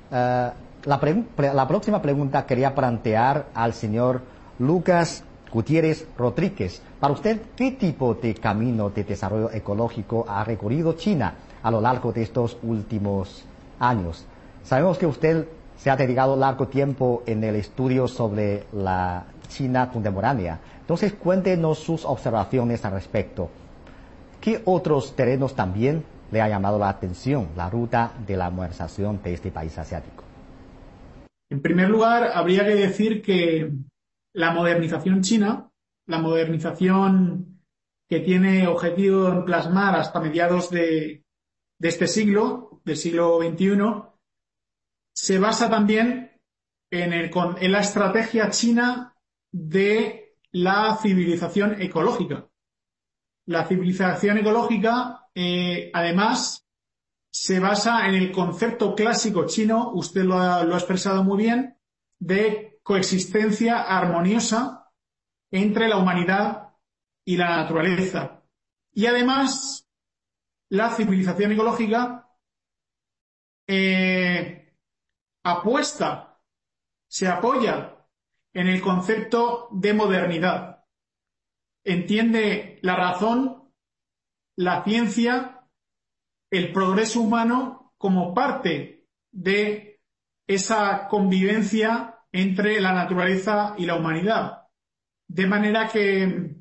eh, 0.10 0.52
la, 0.86 1.68
próxima 1.68 2.02
pregunta 2.02 2.46
quería 2.46 2.74
plantear 2.74 3.48
al 3.54 3.74
señor 3.74 4.22
Lucas 4.60 5.26
Gutiérrez 5.52 6.08
Rodríguez. 6.18 6.82
Para 6.98 7.14
usted, 7.14 7.42
¿qué 7.58 7.72
tipo 7.72 8.14
de 8.14 8.36
camino 8.36 8.90
de 8.90 9.04
desarrollo 9.04 9.52
ecológico 9.52 10.26
ha 10.30 10.46
recorrido 10.46 10.94
China 10.94 11.34
a 11.62 11.70
lo 11.70 11.82
largo 11.82 12.14
de 12.14 12.24
estos 12.24 12.58
últimos 12.64 13.44
años? 13.80 14.26
Sabemos 14.64 14.98
que 14.98 15.08
usted 15.08 15.46
se 15.82 15.90
ha 15.90 15.96
dedicado 15.96 16.36
largo 16.36 16.68
tiempo 16.68 17.24
en 17.26 17.44
el 17.44 17.56
estudio 17.56 18.08
sobre 18.08 18.66
la 18.72 19.26
China 19.48 19.90
contemporánea. 19.90 20.60
Entonces, 20.80 21.14
cuéntenos 21.14 21.80
sus 21.80 22.06
observaciones 22.06 22.86
al 22.86 22.92
respecto. 22.92 23.50
¿Qué 24.40 24.62
otros 24.66 25.16
terrenos 25.16 25.56
también 25.56 26.04
le 26.32 26.40
ha 26.40 26.48
llamado 26.48 26.78
la 26.78 26.90
atención 26.90 27.48
la 27.56 27.68
ruta 27.68 28.12
de 28.28 28.38
la 28.38 28.52
modernización 28.52 29.24
de 29.24 29.34
este 29.34 29.50
país 29.50 29.76
asiático? 29.76 30.24
En 31.50 31.64
primer 31.64 31.90
lugar, 31.90 32.30
habría 32.32 32.64
que 32.64 32.76
decir 32.76 33.24
que 33.24 33.72
la 34.36 34.52
modernización 34.52 35.22
china, 35.22 35.72
la 36.06 36.20
modernización 36.20 37.60
que 38.08 38.20
tiene 38.20 38.68
objetivo 38.68 39.30
en 39.30 39.46
plasmar 39.46 39.96
hasta 39.96 40.20
mediados 40.20 40.70
de, 40.70 41.24
de 41.80 41.90
este 41.90 42.06
siglo, 42.06 42.82
del 42.86 42.98
siglo 42.98 43.40
XXI, 43.42 44.11
se 45.14 45.40
basa 45.40 45.70
también 45.70 46.42
en, 46.90 47.14
el, 47.14 47.32
en 47.60 47.72
la 47.72 47.80
estrategia 47.80 48.50
china 48.50 49.16
de 49.52 50.36
la 50.52 50.98
civilización 51.02 51.82
ecológica. 51.82 52.48
La 53.46 53.66
civilización 53.66 54.38
ecológica, 54.38 55.28
eh, 55.34 55.90
además, 55.94 56.68
se 57.32 57.60
basa 57.60 58.08
en 58.08 58.16
el 58.16 58.32
concepto 58.32 58.94
clásico 58.94 59.46
chino, 59.46 59.92
usted 59.94 60.24
lo 60.24 60.38
ha, 60.38 60.64
lo 60.64 60.76
ha 60.76 60.78
expresado 60.78 61.24
muy 61.24 61.44
bien, 61.44 61.78
de 62.20 62.80
coexistencia 62.84 63.82
armoniosa 63.82 64.92
entre 65.50 65.88
la 65.88 65.98
humanidad 65.98 66.76
y 67.26 67.38
la 67.38 67.58
naturaleza. 67.58 68.44
Y 68.94 69.06
además, 69.06 69.88
la 70.70 70.90
civilización 70.90 71.54
ecológica 71.54 72.30
eh, 73.68 74.61
apuesta, 75.44 76.40
se 77.08 77.28
apoya 77.28 77.98
en 78.54 78.68
el 78.68 78.82
concepto 78.82 79.68
de 79.72 79.94
modernidad. 79.94 80.84
Entiende 81.84 82.80
la 82.82 82.96
razón, 82.96 83.72
la 84.56 84.84
ciencia, 84.84 85.68
el 86.50 86.72
progreso 86.72 87.22
humano 87.22 87.94
como 87.98 88.34
parte 88.34 89.08
de 89.32 90.02
esa 90.48 91.08
convivencia 91.08 92.20
entre 92.32 92.80
la 92.82 92.94
naturaleza 92.94 93.76
y 93.78 93.86
la 93.86 93.96
humanidad. 93.96 94.68
De 95.28 95.48
manera 95.48 95.88
que 95.88 96.56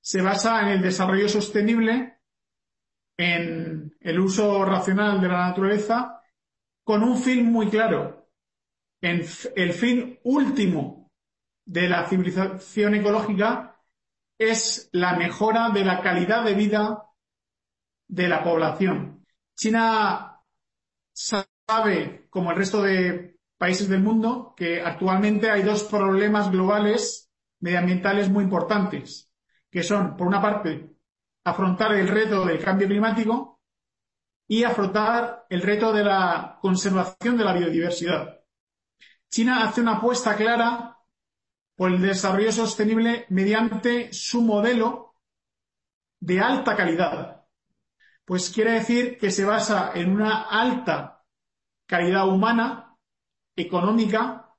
se 0.00 0.22
basa 0.22 0.62
en 0.62 0.68
el 0.68 0.82
desarrollo 0.82 1.28
sostenible, 1.28 2.20
en 3.16 3.96
el 4.00 4.20
uso 4.20 4.64
racional 4.64 5.20
de 5.20 5.28
la 5.28 5.48
naturaleza 5.48 6.17
con 6.88 7.02
un 7.02 7.18
fin 7.18 7.52
muy 7.52 7.68
claro. 7.68 8.30
El 9.02 9.22
fin 9.74 10.18
último 10.22 11.12
de 11.66 11.86
la 11.86 12.06
civilización 12.06 12.94
ecológica 12.94 13.78
es 14.38 14.88
la 14.92 15.14
mejora 15.14 15.68
de 15.68 15.84
la 15.84 16.00
calidad 16.00 16.44
de 16.44 16.54
vida 16.54 17.04
de 18.06 18.28
la 18.28 18.42
población. 18.42 19.26
China 19.54 20.40
sabe, 21.12 22.26
como 22.30 22.52
el 22.52 22.56
resto 22.56 22.80
de 22.80 23.36
países 23.58 23.90
del 23.90 24.00
mundo, 24.00 24.54
que 24.56 24.80
actualmente 24.80 25.50
hay 25.50 25.64
dos 25.64 25.84
problemas 25.84 26.50
globales 26.50 27.30
medioambientales 27.60 28.30
muy 28.30 28.44
importantes, 28.44 29.30
que 29.70 29.82
son, 29.82 30.16
por 30.16 30.26
una 30.26 30.40
parte, 30.40 30.96
afrontar 31.44 31.92
el 31.92 32.08
reto 32.08 32.46
del 32.46 32.64
cambio 32.64 32.88
climático 32.88 33.57
y 34.48 34.64
afrontar 34.64 35.46
el 35.50 35.60
reto 35.60 35.92
de 35.92 36.02
la 36.02 36.58
conservación 36.60 37.36
de 37.36 37.44
la 37.44 37.52
biodiversidad. 37.52 38.40
China 39.30 39.62
hace 39.64 39.82
una 39.82 39.96
apuesta 39.96 40.34
clara 40.34 40.98
por 41.76 41.92
el 41.92 42.00
desarrollo 42.00 42.50
sostenible 42.50 43.26
mediante 43.28 44.10
su 44.12 44.40
modelo 44.40 45.14
de 46.18 46.40
alta 46.40 46.74
calidad. 46.74 47.44
Pues 48.24 48.50
quiere 48.50 48.72
decir 48.72 49.18
que 49.18 49.30
se 49.30 49.44
basa 49.44 49.92
en 49.94 50.12
una 50.12 50.48
alta 50.48 51.22
calidad 51.86 52.26
humana, 52.26 52.96
económica, 53.54 54.54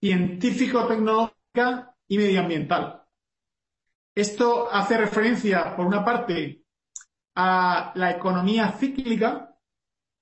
científico-tecnológica 0.00 1.96
y 2.06 2.18
medioambiental. 2.18 3.02
Esto 4.14 4.70
hace 4.70 4.96
referencia, 4.96 5.74
por 5.76 5.86
una 5.86 6.04
parte, 6.04 6.63
a 7.34 7.92
la 7.94 8.10
economía 8.10 8.72
cíclica 8.72 9.56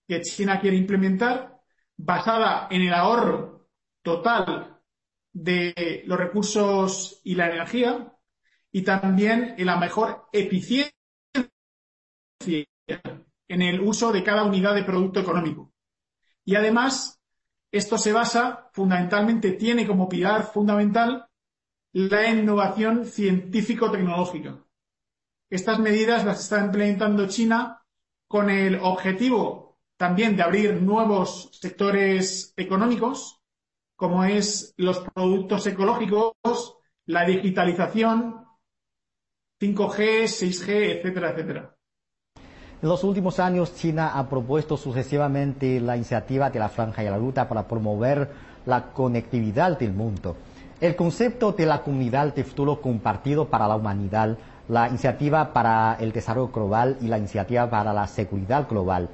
que 0.06 0.20
China 0.22 0.60
quiere 0.60 0.76
implementar, 0.76 1.60
basada 1.96 2.68
en 2.70 2.82
el 2.82 2.94
ahorro 2.94 3.68
total 4.02 4.80
de 5.32 6.02
los 6.06 6.18
recursos 6.18 7.20
y 7.24 7.34
la 7.34 7.50
energía 7.50 8.12
y 8.70 8.82
también 8.82 9.54
en 9.58 9.66
la 9.66 9.76
mejor 9.76 10.28
eficiencia 10.32 10.92
en 13.48 13.62
el 13.62 13.80
uso 13.80 14.12
de 14.12 14.24
cada 14.24 14.44
unidad 14.44 14.74
de 14.74 14.84
producto 14.84 15.20
económico. 15.20 15.72
Y 16.44 16.56
además, 16.56 17.20
esto 17.70 17.98
se 17.98 18.12
basa 18.12 18.70
fundamentalmente, 18.72 19.52
tiene 19.52 19.86
como 19.86 20.08
pilar 20.08 20.44
fundamental 20.44 21.26
la 21.92 22.28
innovación 22.28 23.04
científico-tecnológica. 23.04 24.58
Estas 25.52 25.80
medidas 25.80 26.24
las 26.24 26.40
está 26.40 26.64
implementando 26.64 27.28
China 27.28 27.84
con 28.26 28.48
el 28.48 28.76
objetivo 28.76 29.76
también 29.98 30.34
de 30.34 30.42
abrir 30.42 30.80
nuevos 30.80 31.50
sectores 31.52 32.54
económicos, 32.56 33.42
como 33.94 34.24
es 34.24 34.72
los 34.78 35.00
productos 35.00 35.66
ecológicos, 35.66 36.78
la 37.04 37.26
digitalización, 37.26 38.46
5G, 39.60 40.22
6G, 40.22 40.70
etcétera, 40.96 41.32
etcétera. 41.32 41.76
En 42.80 42.88
los 42.88 43.04
últimos 43.04 43.38
años, 43.38 43.74
China 43.74 44.18
ha 44.18 44.30
propuesto 44.30 44.78
sucesivamente 44.78 45.80
la 45.80 45.98
iniciativa 45.98 46.48
de 46.48 46.60
la 46.60 46.70
Franja 46.70 47.02
y 47.02 47.10
la 47.10 47.18
Ruta 47.18 47.46
para 47.46 47.68
promover 47.68 48.30
la 48.64 48.90
conectividad 48.94 49.78
del 49.78 49.92
mundo. 49.92 50.34
El 50.80 50.96
concepto 50.96 51.52
de 51.52 51.66
la 51.66 51.82
comunidad 51.82 52.34
de 52.34 52.42
futuro 52.42 52.80
compartido 52.80 53.48
para 53.48 53.68
la 53.68 53.76
humanidad, 53.76 54.38
la 54.68 54.88
iniciativa 54.88 55.52
para 55.52 55.96
el 56.00 56.12
desarrollo 56.12 56.48
global 56.48 56.96
y 57.00 57.08
la 57.08 57.18
iniciativa 57.18 57.68
para 57.68 57.92
la 57.92 58.06
seguridad 58.06 58.68
global. 58.68 59.08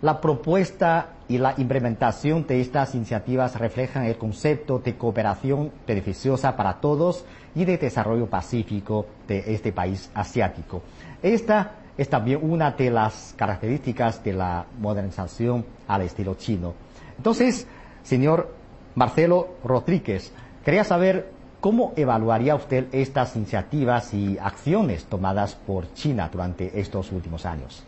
La 0.00 0.20
propuesta 0.20 1.10
y 1.28 1.38
la 1.38 1.54
implementación 1.56 2.46
de 2.46 2.60
estas 2.60 2.94
iniciativas 2.94 3.58
reflejan 3.58 4.04
el 4.04 4.18
concepto 4.18 4.80
de 4.80 4.96
cooperación 4.96 5.70
beneficiosa 5.86 6.56
para 6.56 6.80
todos 6.80 7.24
y 7.54 7.64
de 7.64 7.78
desarrollo 7.78 8.26
pacífico 8.26 9.06
de 9.28 9.54
este 9.54 9.72
país 9.72 10.10
asiático. 10.14 10.82
Esta 11.22 11.72
es 11.96 12.08
también 12.08 12.40
una 12.42 12.72
de 12.72 12.90
las 12.90 13.34
características 13.36 14.24
de 14.24 14.32
la 14.32 14.64
modernización 14.80 15.64
al 15.86 16.02
estilo 16.02 16.34
chino. 16.34 16.74
Entonces, 17.16 17.66
señor 18.02 18.52
Marcelo 18.94 19.56
Rodríguez, 19.62 20.32
quería 20.64 20.84
saber 20.84 21.30
cómo 21.62 21.94
evaluaría 21.96 22.56
usted 22.56 22.86
estas 22.92 23.36
iniciativas 23.36 24.12
y 24.12 24.36
acciones 24.36 25.04
tomadas 25.04 25.54
por 25.54 25.94
China 25.94 26.28
durante 26.30 26.80
estos 26.80 27.12
últimos 27.12 27.46
años. 27.46 27.84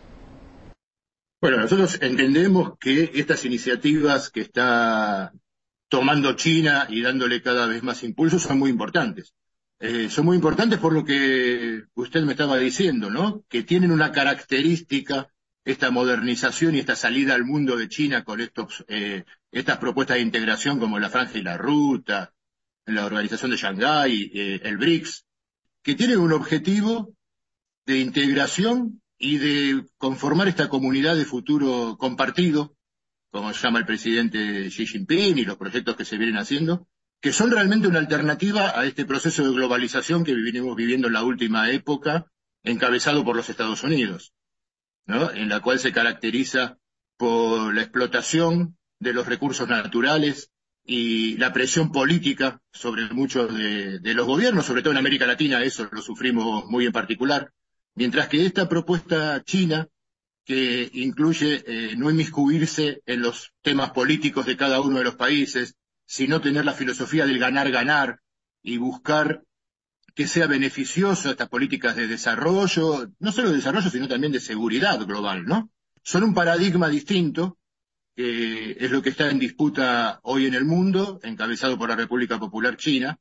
Bueno, 1.41 1.57
nosotros 1.57 1.99
entendemos 2.01 2.77
que 2.79 3.11
estas 3.13 3.43
iniciativas 3.43 4.31
que 4.31 4.39
está 4.39 5.33
tomando 5.89 6.33
China 6.33 6.87
y 6.89 7.01
dándole 7.01 7.41
cada 7.41 7.67
vez 7.67 7.83
más 7.83 8.01
impulso 8.03 8.39
son 8.39 8.59
muy 8.59 8.69
importantes. 8.69 9.35
Eh, 9.79 10.09
son 10.09 10.25
muy 10.25 10.37
importantes 10.37 10.79
por 10.79 10.93
lo 10.93 11.03
que 11.03 11.83
usted 11.95 12.23
me 12.23 12.31
estaba 12.31 12.57
diciendo, 12.57 13.09
¿no? 13.11 13.43
Que 13.49 13.63
tienen 13.63 13.91
una 13.91 14.13
característica 14.13 15.27
esta 15.65 15.91
modernización 15.91 16.75
y 16.75 16.79
esta 16.79 16.95
salida 16.95 17.33
al 17.33 17.43
mundo 17.43 17.75
de 17.75 17.89
China 17.89 18.23
con 18.23 18.39
estos, 18.39 18.85
eh, 18.87 19.25
estas 19.51 19.79
propuestas 19.79 20.15
de 20.15 20.21
integración 20.21 20.79
como 20.79 20.97
la 20.97 21.09
Franja 21.09 21.37
y 21.37 21.43
la 21.43 21.57
Ruta, 21.57 22.34
la 22.85 23.05
Organización 23.05 23.51
de 23.51 23.57
Shanghái, 23.57 24.31
eh, 24.33 24.61
el 24.63 24.77
BRICS, 24.77 25.25
que 25.81 25.95
tienen 25.95 26.19
un 26.19 26.33
objetivo 26.33 27.15
de 27.85 27.99
integración 27.99 29.01
y 29.17 29.37
de 29.37 29.85
conformar 29.97 30.47
esta 30.47 30.69
comunidad 30.69 31.15
de 31.15 31.25
futuro 31.25 31.97
compartido, 31.97 32.75
como 33.31 33.53
se 33.53 33.61
llama 33.61 33.79
el 33.79 33.85
presidente 33.85 34.69
Xi 34.69 34.87
Jinping 34.87 35.37
y 35.37 35.45
los 35.45 35.57
proyectos 35.57 35.95
que 35.95 36.05
se 36.05 36.17
vienen 36.17 36.37
haciendo, 36.37 36.87
que 37.21 37.33
son 37.33 37.51
realmente 37.51 37.87
una 37.87 37.99
alternativa 37.99 38.79
a 38.79 38.85
este 38.85 39.05
proceso 39.05 39.43
de 39.43 39.53
globalización 39.53 40.23
que 40.23 40.33
venimos 40.33 40.75
viviendo 40.75 41.07
en 41.07 41.13
la 41.13 41.23
última 41.23 41.69
época, 41.71 42.31
encabezado 42.63 43.23
por 43.23 43.35
los 43.35 43.49
Estados 43.49 43.83
Unidos, 43.83 44.33
¿no? 45.05 45.31
en 45.31 45.49
la 45.49 45.61
cual 45.61 45.79
se 45.79 45.91
caracteriza 45.91 46.77
por 47.17 47.73
la 47.73 47.81
explotación 47.81 48.77
de 48.99 49.13
los 49.13 49.27
recursos 49.27 49.67
naturales 49.67 50.51
y 50.85 51.37
la 51.37 51.51
presión 51.51 51.91
política 51.91 52.61
sobre 52.71 53.09
muchos 53.09 53.53
de, 53.53 54.13
los 54.13 54.27
gobiernos, 54.27 54.65
sobre 54.65 54.83
todo 54.83 54.93
en 54.93 54.99
América 54.99 55.25
Latina, 55.25 55.63
eso 55.63 55.89
lo 55.91 56.01
sufrimos 56.01 56.65
muy 56.65 56.85
en 56.85 56.91
particular, 56.91 57.51
mientras 57.95 58.27
que 58.27 58.45
esta 58.45 58.69
propuesta 58.69 59.43
china, 59.43 59.87
que 60.43 60.91
incluye 60.93 61.63
eh, 61.65 61.95
no 61.97 62.11
inmiscuirse 62.11 63.01
en 63.07 63.23
los 63.23 63.51
temas 63.63 63.91
políticos 63.91 64.45
de 64.45 64.55
cada 64.55 64.79
uno 64.79 64.99
de 64.99 65.03
los 65.03 65.15
países, 65.15 65.75
sino 66.05 66.39
tener 66.39 66.65
la 66.65 66.73
filosofía 66.73 67.25
del 67.25 67.39
ganar-ganar 67.39 68.19
y 68.61 68.77
buscar 68.77 69.41
que 70.13 70.27
sea 70.27 70.45
beneficioso 70.45 71.31
estas 71.31 71.49
políticas 71.49 71.95
de 71.95 72.07
desarrollo, 72.07 73.09
no 73.19 73.31
solo 73.31 73.49
de 73.49 73.57
desarrollo, 73.57 73.89
sino 73.89 74.07
también 74.07 74.31
de 74.31 74.39
seguridad 74.39 75.03
global, 75.05 75.45
¿no? 75.45 75.71
Son 76.03 76.23
un 76.23 76.35
paradigma 76.35 76.89
distinto, 76.89 77.57
que 78.15 78.77
es 78.79 78.91
lo 78.91 79.01
que 79.01 79.09
está 79.09 79.29
en 79.29 79.39
disputa 79.39 80.19
hoy 80.23 80.45
en 80.45 80.53
el 80.53 80.65
mundo, 80.65 81.19
encabezado 81.23 81.77
por 81.77 81.89
la 81.89 81.95
República 81.95 82.39
Popular 82.39 82.77
China, 82.77 83.19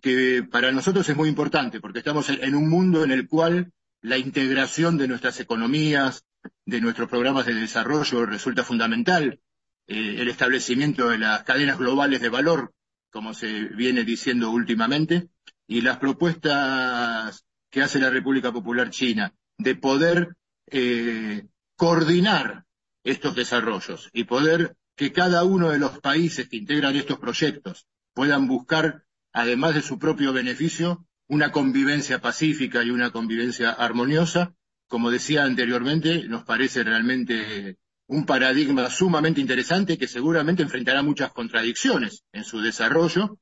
que 0.00 0.46
para 0.48 0.70
nosotros 0.70 1.08
es 1.08 1.16
muy 1.16 1.28
importante, 1.28 1.80
porque 1.80 1.98
estamos 1.98 2.28
en 2.28 2.54
un 2.54 2.68
mundo 2.68 3.02
en 3.02 3.10
el 3.10 3.28
cual 3.28 3.72
la 4.02 4.18
integración 4.18 4.98
de 4.98 5.08
nuestras 5.08 5.40
economías, 5.40 6.24
de 6.64 6.80
nuestros 6.80 7.08
programas 7.08 7.46
de 7.46 7.54
desarrollo 7.54 8.24
resulta 8.24 8.62
fundamental, 8.62 9.40
eh, 9.88 10.16
el 10.18 10.28
establecimiento 10.28 11.08
de 11.08 11.18
las 11.18 11.42
cadenas 11.42 11.78
globales 11.78 12.20
de 12.20 12.28
valor, 12.28 12.72
como 13.10 13.34
se 13.34 13.64
viene 13.64 14.04
diciendo 14.04 14.50
últimamente, 14.50 15.28
y 15.66 15.80
las 15.80 15.96
propuestas 15.96 17.44
que 17.70 17.82
hace 17.82 17.98
la 17.98 18.10
República 18.10 18.52
Popular 18.52 18.90
China 18.90 19.32
de 19.58 19.74
poder 19.74 20.36
eh, 20.68 21.46
coordinar 21.74 22.65
estos 23.06 23.36
desarrollos 23.36 24.10
y 24.12 24.24
poder 24.24 24.76
que 24.96 25.12
cada 25.12 25.44
uno 25.44 25.70
de 25.70 25.78
los 25.78 26.00
países 26.00 26.48
que 26.48 26.56
integran 26.56 26.96
estos 26.96 27.18
proyectos 27.18 27.86
puedan 28.14 28.48
buscar, 28.48 29.04
además 29.32 29.74
de 29.74 29.82
su 29.82 29.98
propio 29.98 30.32
beneficio, 30.32 31.06
una 31.28 31.52
convivencia 31.52 32.20
pacífica 32.20 32.82
y 32.82 32.90
una 32.90 33.12
convivencia 33.12 33.70
armoniosa, 33.70 34.54
como 34.88 35.10
decía 35.10 35.44
anteriormente, 35.44 36.24
nos 36.28 36.44
parece 36.44 36.82
realmente 36.82 37.78
un 38.08 38.26
paradigma 38.26 38.90
sumamente 38.90 39.40
interesante 39.40 39.98
que 39.98 40.08
seguramente 40.08 40.62
enfrentará 40.62 41.02
muchas 41.02 41.32
contradicciones 41.32 42.24
en 42.32 42.44
su 42.44 42.60
desarrollo, 42.60 43.38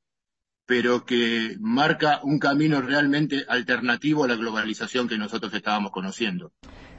pero 0.67 1.05
que 1.05 1.57
marca 1.59 2.19
un 2.23 2.37
camino 2.37 2.81
realmente 2.81 3.45
alternativo 3.47 4.23
a 4.23 4.27
la 4.27 4.35
globalización 4.35 5.07
que 5.07 5.17
nosotros 5.17 5.53
estábamos 5.53 5.91
conociendo. 5.91 6.53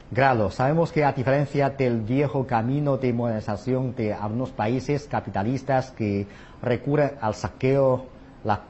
Grado, 0.09 0.53
sabemos 0.53 0.93
que 0.93 1.05
a 1.05 1.13
diferencia 1.13 1.71
del 1.71 2.01
viejo 2.01 2.47
camino 2.47 2.97
de 2.97 3.13
modernización 3.13 3.93
de 3.97 4.15
algunos 4.15 4.51
países 4.51 5.09
capitalistas 5.11 5.91
que 5.91 6.29
recurren 6.63 7.13
al 7.21 7.35
saqueo, 7.35 8.07
la 8.45 8.63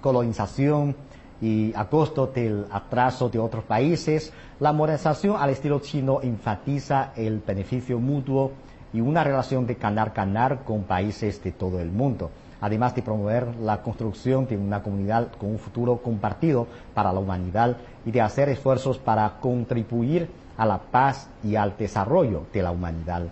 colonización, 0.00 0.94
y 1.40 1.72
a 1.74 1.86
costo 1.86 2.26
del 2.26 2.66
atraso 2.70 3.28
de 3.28 3.38
otros 3.38 3.64
países, 3.64 4.32
la 4.60 4.72
modernización 4.72 5.36
al 5.40 5.50
estilo 5.50 5.80
chino 5.80 6.20
enfatiza 6.22 7.12
el 7.16 7.40
beneficio 7.40 7.98
mutuo 7.98 8.52
y 8.92 9.00
una 9.00 9.24
relación 9.24 9.66
de 9.66 9.74
ganar-ganar 9.74 10.64
con 10.64 10.84
países 10.84 11.42
de 11.42 11.52
todo 11.52 11.80
el 11.80 11.90
mundo, 11.90 12.30
además 12.60 12.94
de 12.94 13.02
promover 13.02 13.56
la 13.56 13.82
construcción 13.82 14.46
de 14.46 14.56
una 14.56 14.82
comunidad 14.82 15.32
con 15.32 15.50
un 15.50 15.58
futuro 15.58 15.96
compartido 15.96 16.66
para 16.94 17.12
la 17.12 17.20
humanidad 17.20 17.76
y 18.04 18.10
de 18.10 18.20
hacer 18.20 18.48
esfuerzos 18.50 18.98
para 18.98 19.38
contribuir 19.40 20.28
a 20.60 20.66
la 20.66 20.78
paz 20.78 21.26
y 21.42 21.56
al 21.56 21.74
desarrollo 21.78 22.44
de 22.52 22.62
la 22.62 22.70
humanidad. 22.70 23.22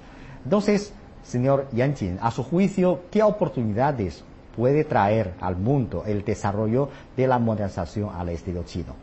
Entonces, 0.43 0.95
señor 1.23 1.69
Yanqin, 1.73 2.19
a 2.23 2.31
su 2.31 2.43
juicio, 2.43 3.03
¿qué 3.11 3.23
oportunidades 3.23 4.25
puede 4.57 4.83
traer 4.83 5.35
al 5.43 5.57
mundo 5.57 6.05
el 6.07 6.25
desarrollo 6.25 6.89
de 7.19 7.27
la 7.27 7.39
modernización 7.39 8.09
al 8.17 8.31
estilo 8.31 8.63
chino? 8.65 8.97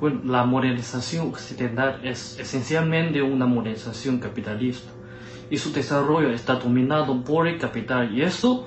Bueno, 0.00 0.20
la 0.24 0.44
modernización 0.46 1.28
occidental 1.28 2.00
es 2.02 2.38
esencialmente 2.40 3.20
una 3.20 3.46
modernización 3.46 4.18
capitalista 4.20 4.90
y 5.50 5.58
su 5.58 5.70
desarrollo 5.70 6.30
está 6.30 6.54
dominado 6.54 7.22
por 7.24 7.46
el 7.46 7.58
capital 7.58 8.10
y 8.16 8.22
eso 8.22 8.64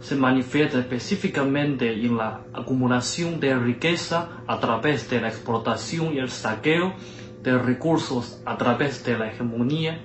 se 0.00 0.14
manifiesta 0.14 0.78
específicamente 0.78 1.92
en 1.92 2.16
la 2.16 2.42
acumulación 2.52 3.40
de 3.40 3.58
riqueza 3.58 4.28
a 4.46 4.60
través 4.60 5.10
de 5.10 5.20
la 5.20 5.28
explotación 5.28 6.14
y 6.14 6.18
el 6.18 6.30
saqueo 6.30 6.94
de 7.46 7.56
recursos 7.58 8.42
a 8.44 8.58
través 8.58 9.04
de 9.04 9.16
la 9.16 9.28
hegemonía. 9.28 10.00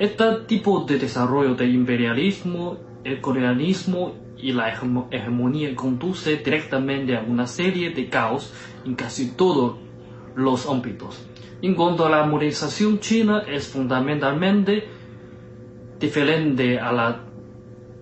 Este 0.00 0.24
tipo 0.48 0.84
de 0.84 0.98
desarrollo 0.98 1.54
de 1.54 1.66
imperialismo, 1.68 2.76
el 3.04 3.20
colonialismo 3.20 4.16
y 4.36 4.52
la 4.52 4.68
hegemonía 5.10 5.76
conduce 5.76 6.38
directamente 6.38 7.16
a 7.16 7.22
una 7.22 7.46
serie 7.46 7.90
de 7.90 8.08
caos 8.08 8.52
en 8.84 8.96
casi 8.96 9.30
todos 9.30 9.76
los 10.34 10.68
ámbitos. 10.68 11.24
En 11.62 11.76
cuanto 11.76 12.04
a 12.04 12.10
la 12.10 12.24
modernización 12.24 12.98
china 12.98 13.44
es 13.46 13.68
fundamentalmente 13.68 14.88
diferente 16.00 16.80
a 16.80 16.90
la 16.90 17.20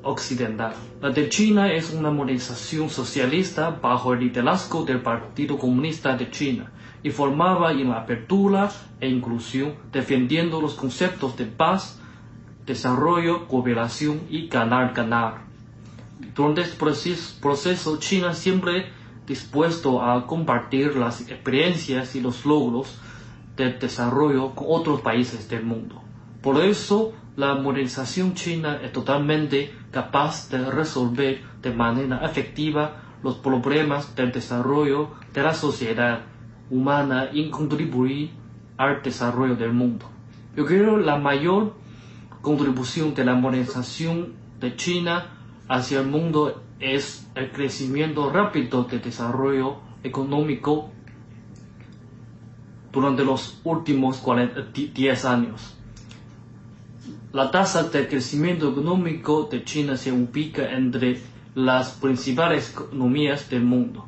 occidental. 0.05 0.73
La 1.03 1.11
de 1.11 1.29
China 1.29 1.71
es 1.71 1.93
una 1.93 2.11
modernización 2.11 2.89
socialista 2.89 3.71
bajo 3.71 4.15
el 4.15 4.21
liderazgo 4.21 4.85
del 4.85 5.03
Partido 5.03 5.59
Comunista 5.59 6.17
de 6.17 6.31
China 6.31 6.73
y 7.03 7.11
formaba 7.11 7.73
en 7.73 7.91
la 7.91 8.01
apertura 8.01 8.71
e 9.01 9.09
inclusión, 9.09 9.75
defendiendo 9.93 10.61
los 10.61 10.75
conceptos 10.75 11.37
de 11.37 11.47
paz, 11.47 12.01
desarrollo, 12.67 13.47
cooperación 13.47 14.23
y 14.29 14.49
ganar-ganar. 14.49 15.47
Durante 16.35 16.63
este 16.63 16.77
proceso, 17.41 17.99
China 17.99 18.35
siempre 18.35 18.93
dispuesto 19.27 20.03
a 20.03 20.27
compartir 20.27 20.97
las 20.97 21.21
experiencias 21.21 22.17
y 22.17 22.21
los 22.21 22.45
logros 22.45 22.99
del 23.57 23.79
desarrollo 23.79 24.55
con 24.55 24.67
otros 24.71 25.01
países 25.01 25.49
del 25.49 25.65
mundo. 25.65 26.03
Por 26.43 26.63
eso, 26.65 27.13
la 27.37 27.55
modernización 27.55 28.35
china 28.35 28.81
es 28.83 28.93
totalmente 28.93 29.73
capaz 29.91 30.49
de 30.51 30.71
resolver 30.71 31.43
de 31.63 31.73
manera 31.73 32.25
efectiva 32.25 33.03
los 33.23 33.37
problemas 33.37 34.15
del 34.17 34.33
desarrollo 34.33 35.11
de 35.33 35.43
la 35.43 35.55
sociedad 35.55 36.23
humana 36.71 37.31
y 37.33 37.51
contribuir 37.51 38.31
al 38.77 39.03
desarrollo 39.03 39.57
del 39.57 39.73
mundo. 39.73 40.07
Yo 40.57 40.65
creo 40.65 40.97
que 40.97 41.05
la 41.05 41.19
mayor 41.19 41.75
contribución 42.43 43.15
de 43.15 43.25
la 43.25 43.35
modernización 43.35 44.35
de 44.61 44.77
China 44.77 45.27
hacia 45.69 46.01
el 46.01 46.07
mundo 46.07 46.63
es 46.81 47.29
el 47.35 47.51
crecimiento 47.51 48.31
rápido 48.31 48.85
de 48.85 48.99
desarrollo 48.99 49.77
económico 50.03 50.91
durante 52.93 53.25
los 53.25 53.61
últimos 53.65 54.23
10 54.73 55.25
años. 55.25 55.75
La 57.33 57.51
tasa 57.51 57.85
de 57.85 58.09
crecimiento 58.09 58.71
económico 58.71 59.49
de 59.51 59.63
China 59.65 59.97
se 59.97 60.13
ubica 60.13 60.73
entre 60.73 61.21
las 61.55 61.91
principales 61.93 62.73
economías 62.73 63.51
del 63.51 63.65
mundo 63.65 64.07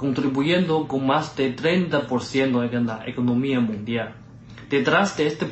contribuyendo 0.00 0.88
con 0.88 1.06
más 1.06 1.36
de 1.36 1.54
30% 1.54 2.72
en 2.72 2.86
la 2.86 3.06
economía 3.06 3.60
mundial. 3.60 4.14
Detrás 4.70 5.18
de 5.18 5.26
este 5.26 5.46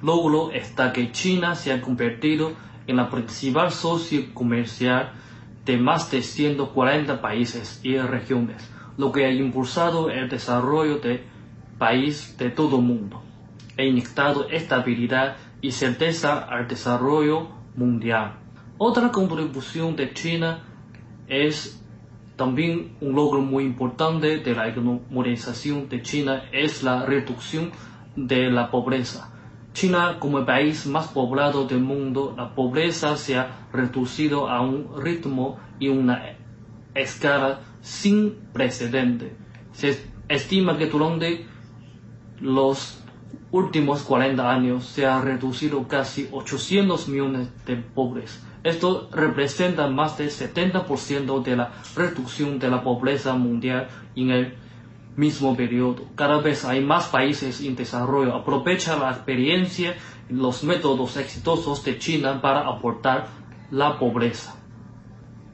logro 0.00 0.50
está 0.50 0.94
que 0.94 1.12
China 1.12 1.54
se 1.54 1.74
ha 1.74 1.82
convertido 1.82 2.52
en 2.86 2.96
la 2.96 3.10
principal 3.10 3.70
socio 3.70 4.32
comercial 4.32 5.12
de 5.66 5.76
más 5.76 6.10
de 6.10 6.22
140 6.22 7.20
países 7.20 7.78
y 7.82 7.98
regiones, 7.98 8.66
lo 8.96 9.12
que 9.12 9.26
ha 9.26 9.30
impulsado 9.30 10.08
el 10.08 10.30
desarrollo 10.30 10.96
de 10.96 11.24
país 11.78 12.34
de 12.38 12.48
todo 12.48 12.76
el 12.76 12.82
mundo 12.82 13.22
e 13.76 13.86
inyectado 13.86 14.48
estabilidad 14.48 15.36
y 15.60 15.72
certeza 15.72 16.38
al 16.38 16.66
desarrollo 16.66 17.48
mundial. 17.74 18.36
Otra 18.78 19.12
contribución 19.12 19.96
de 19.96 20.14
China 20.14 20.64
es 21.28 21.82
también 22.36 22.96
un 23.00 23.14
logro 23.14 23.40
muy 23.40 23.64
importante 23.64 24.38
de 24.38 24.54
la 24.54 24.72
modernización 25.10 25.88
de 25.88 26.02
China 26.02 26.44
es 26.52 26.82
la 26.82 27.04
reducción 27.04 27.72
de 28.14 28.50
la 28.50 28.70
pobreza. 28.70 29.32
China, 29.72 30.18
como 30.20 30.38
el 30.38 30.44
país 30.44 30.86
más 30.86 31.08
poblado 31.08 31.66
del 31.66 31.80
mundo, 31.80 32.34
la 32.36 32.54
pobreza 32.54 33.16
se 33.16 33.36
ha 33.36 33.66
reducido 33.72 34.48
a 34.48 34.60
un 34.60 35.02
ritmo 35.02 35.58
y 35.78 35.88
una 35.88 36.36
escala 36.94 37.60
sin 37.80 38.34
precedente. 38.52 39.36
Se 39.72 39.98
estima 40.28 40.78
que 40.78 40.86
durante 40.86 41.46
los 42.40 43.02
últimos 43.50 44.02
40 44.02 44.50
años 44.50 44.86
se 44.86 45.06
ha 45.06 45.20
reducido 45.20 45.86
casi 45.88 46.28
800 46.32 47.08
millones 47.08 47.48
de 47.66 47.76
pobres 47.76 48.42
esto 48.66 49.08
representa 49.12 49.86
más 49.86 50.18
del 50.18 50.30
70% 50.30 51.42
de 51.42 51.56
la 51.56 51.72
reducción 51.94 52.58
de 52.58 52.68
la 52.68 52.82
pobreza 52.82 53.34
mundial 53.34 53.88
en 54.16 54.30
el 54.30 54.54
mismo 55.16 55.56
periodo. 55.56 56.08
Cada 56.16 56.38
vez 56.38 56.64
hay 56.64 56.84
más 56.84 57.06
países 57.06 57.60
en 57.60 57.76
desarrollo. 57.76 58.34
Aprovecha 58.34 58.96
la 58.96 59.10
experiencia 59.10 59.94
y 60.28 60.34
los 60.34 60.64
métodos 60.64 61.16
exitosos 61.16 61.84
de 61.84 61.98
China 61.98 62.40
para 62.42 62.66
aportar 62.66 63.28
la 63.70 63.98
pobreza. 63.98 64.56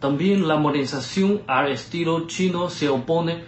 También 0.00 0.48
la 0.48 0.56
modernización 0.56 1.42
al 1.46 1.70
estilo 1.70 2.26
chino 2.26 2.70
se 2.70 2.88
opone 2.88 3.44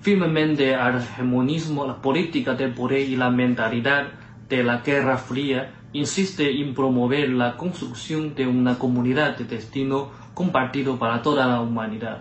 firmemente 0.00 0.74
al 0.74 0.98
hegemonismo, 0.98 1.86
la 1.86 2.02
política 2.02 2.54
del 2.54 2.74
poder 2.74 3.08
y 3.08 3.16
la 3.16 3.30
mentalidad 3.30 4.08
de 4.48 4.64
la 4.64 4.78
Guerra 4.78 5.18
Fría 5.18 5.77
insiste 5.92 6.60
en 6.60 6.74
promover 6.74 7.30
la 7.30 7.56
construcción 7.56 8.34
de 8.34 8.46
una 8.46 8.78
comunidad 8.78 9.36
de 9.36 9.44
destino 9.44 10.10
compartido 10.34 10.98
para 10.98 11.22
toda 11.22 11.46
la 11.46 11.60
humanidad. 11.60 12.18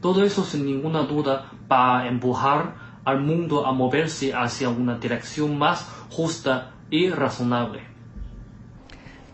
Todo 0.00 0.24
eso 0.24 0.44
sin 0.44 0.66
ninguna 0.66 1.02
duda 1.02 1.50
va 1.70 2.00
a 2.00 2.08
empujar 2.08 2.74
al 3.04 3.20
mundo 3.20 3.66
a 3.66 3.72
moverse 3.72 4.34
hacia 4.34 4.68
una 4.68 4.98
dirección 4.98 5.56
más 5.56 5.88
justa 6.10 6.72
y 6.90 7.08
razonable. 7.08 7.80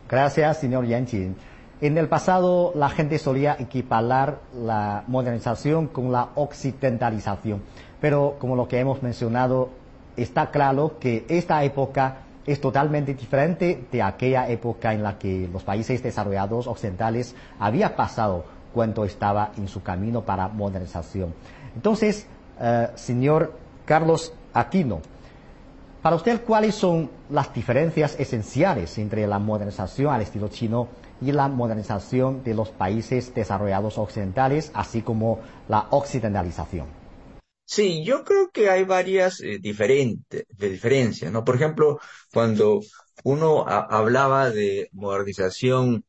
Gracias, 0.09 0.61
señor 0.61 0.87
Yanqing. 0.87 1.35
En 1.81 1.99
el 1.99 2.07
pasado 2.09 2.73
la 2.77 2.91
gente 2.91 3.19
solía 3.19 3.57
equiparar 3.59 4.41
la 4.55 5.03
modernización 5.09 5.89
con 5.89 6.13
la 6.13 6.29
occidentalización, 6.37 7.63
pero 8.01 8.37
como 8.39 8.55
lo 8.55 8.69
que 8.69 8.79
hemos 8.79 9.03
mencionado, 9.03 9.71
está 10.17 10.51
claro 10.51 10.99
que 11.01 11.25
esta 11.29 11.65
época 11.65 12.19
es 12.47 12.61
totalmente 12.61 13.15
diferente 13.15 13.85
de 13.91 14.03
aquella 14.03 14.49
época 14.49 14.93
en 14.93 15.03
la 15.03 15.19
que 15.19 15.49
los 15.53 15.63
países 15.63 16.03
desarrollados 16.03 16.67
occidentales 16.67 17.35
había 17.59 17.95
pasado 17.95 18.45
cuando 18.73 19.05
estaba 19.05 19.53
en 19.57 19.69
su 19.69 19.83
camino 19.83 20.23
para 20.23 20.49
modernización. 20.49 21.35
Entonces, 21.75 22.27
eh, 22.61 22.89
señor 22.95 23.55
Carlos 23.85 24.33
Aquino, 24.55 25.01
para 26.03 26.17
usted, 26.17 26.43
¿cuáles 26.43 26.75
son 26.75 27.11
las 27.31 27.55
diferencias 27.55 28.19
esenciales 28.19 28.99
entre 28.99 29.25
la 29.29 29.39
modernización 29.39 30.13
al 30.13 30.23
estilo 30.23 30.49
chino 30.49 30.89
y 31.21 31.31
la 31.31 31.47
modernización 31.47 32.43
de 32.43 32.55
los 32.55 32.71
países 32.71 33.33
desarrollados 33.33 33.99
occidentales, 33.99 34.73
así 34.75 35.03
como 35.03 35.39
la 35.69 35.87
occidentalización? 35.91 37.02
Sí, 37.75 38.05
yo 38.05 38.23
creo 38.25 38.51
que 38.51 38.69
hay 38.69 38.85
varias 38.85 39.41
eh, 39.41 39.59
diferentes, 39.59 40.45
diferencias, 40.59 41.33
¿no? 41.33 41.43
Por 41.43 41.57
ejemplo, 41.57 41.99
cuando 42.31 42.81
uno 43.25 43.67
hablaba 43.67 44.51
de 44.51 44.91
modernización 44.93 46.05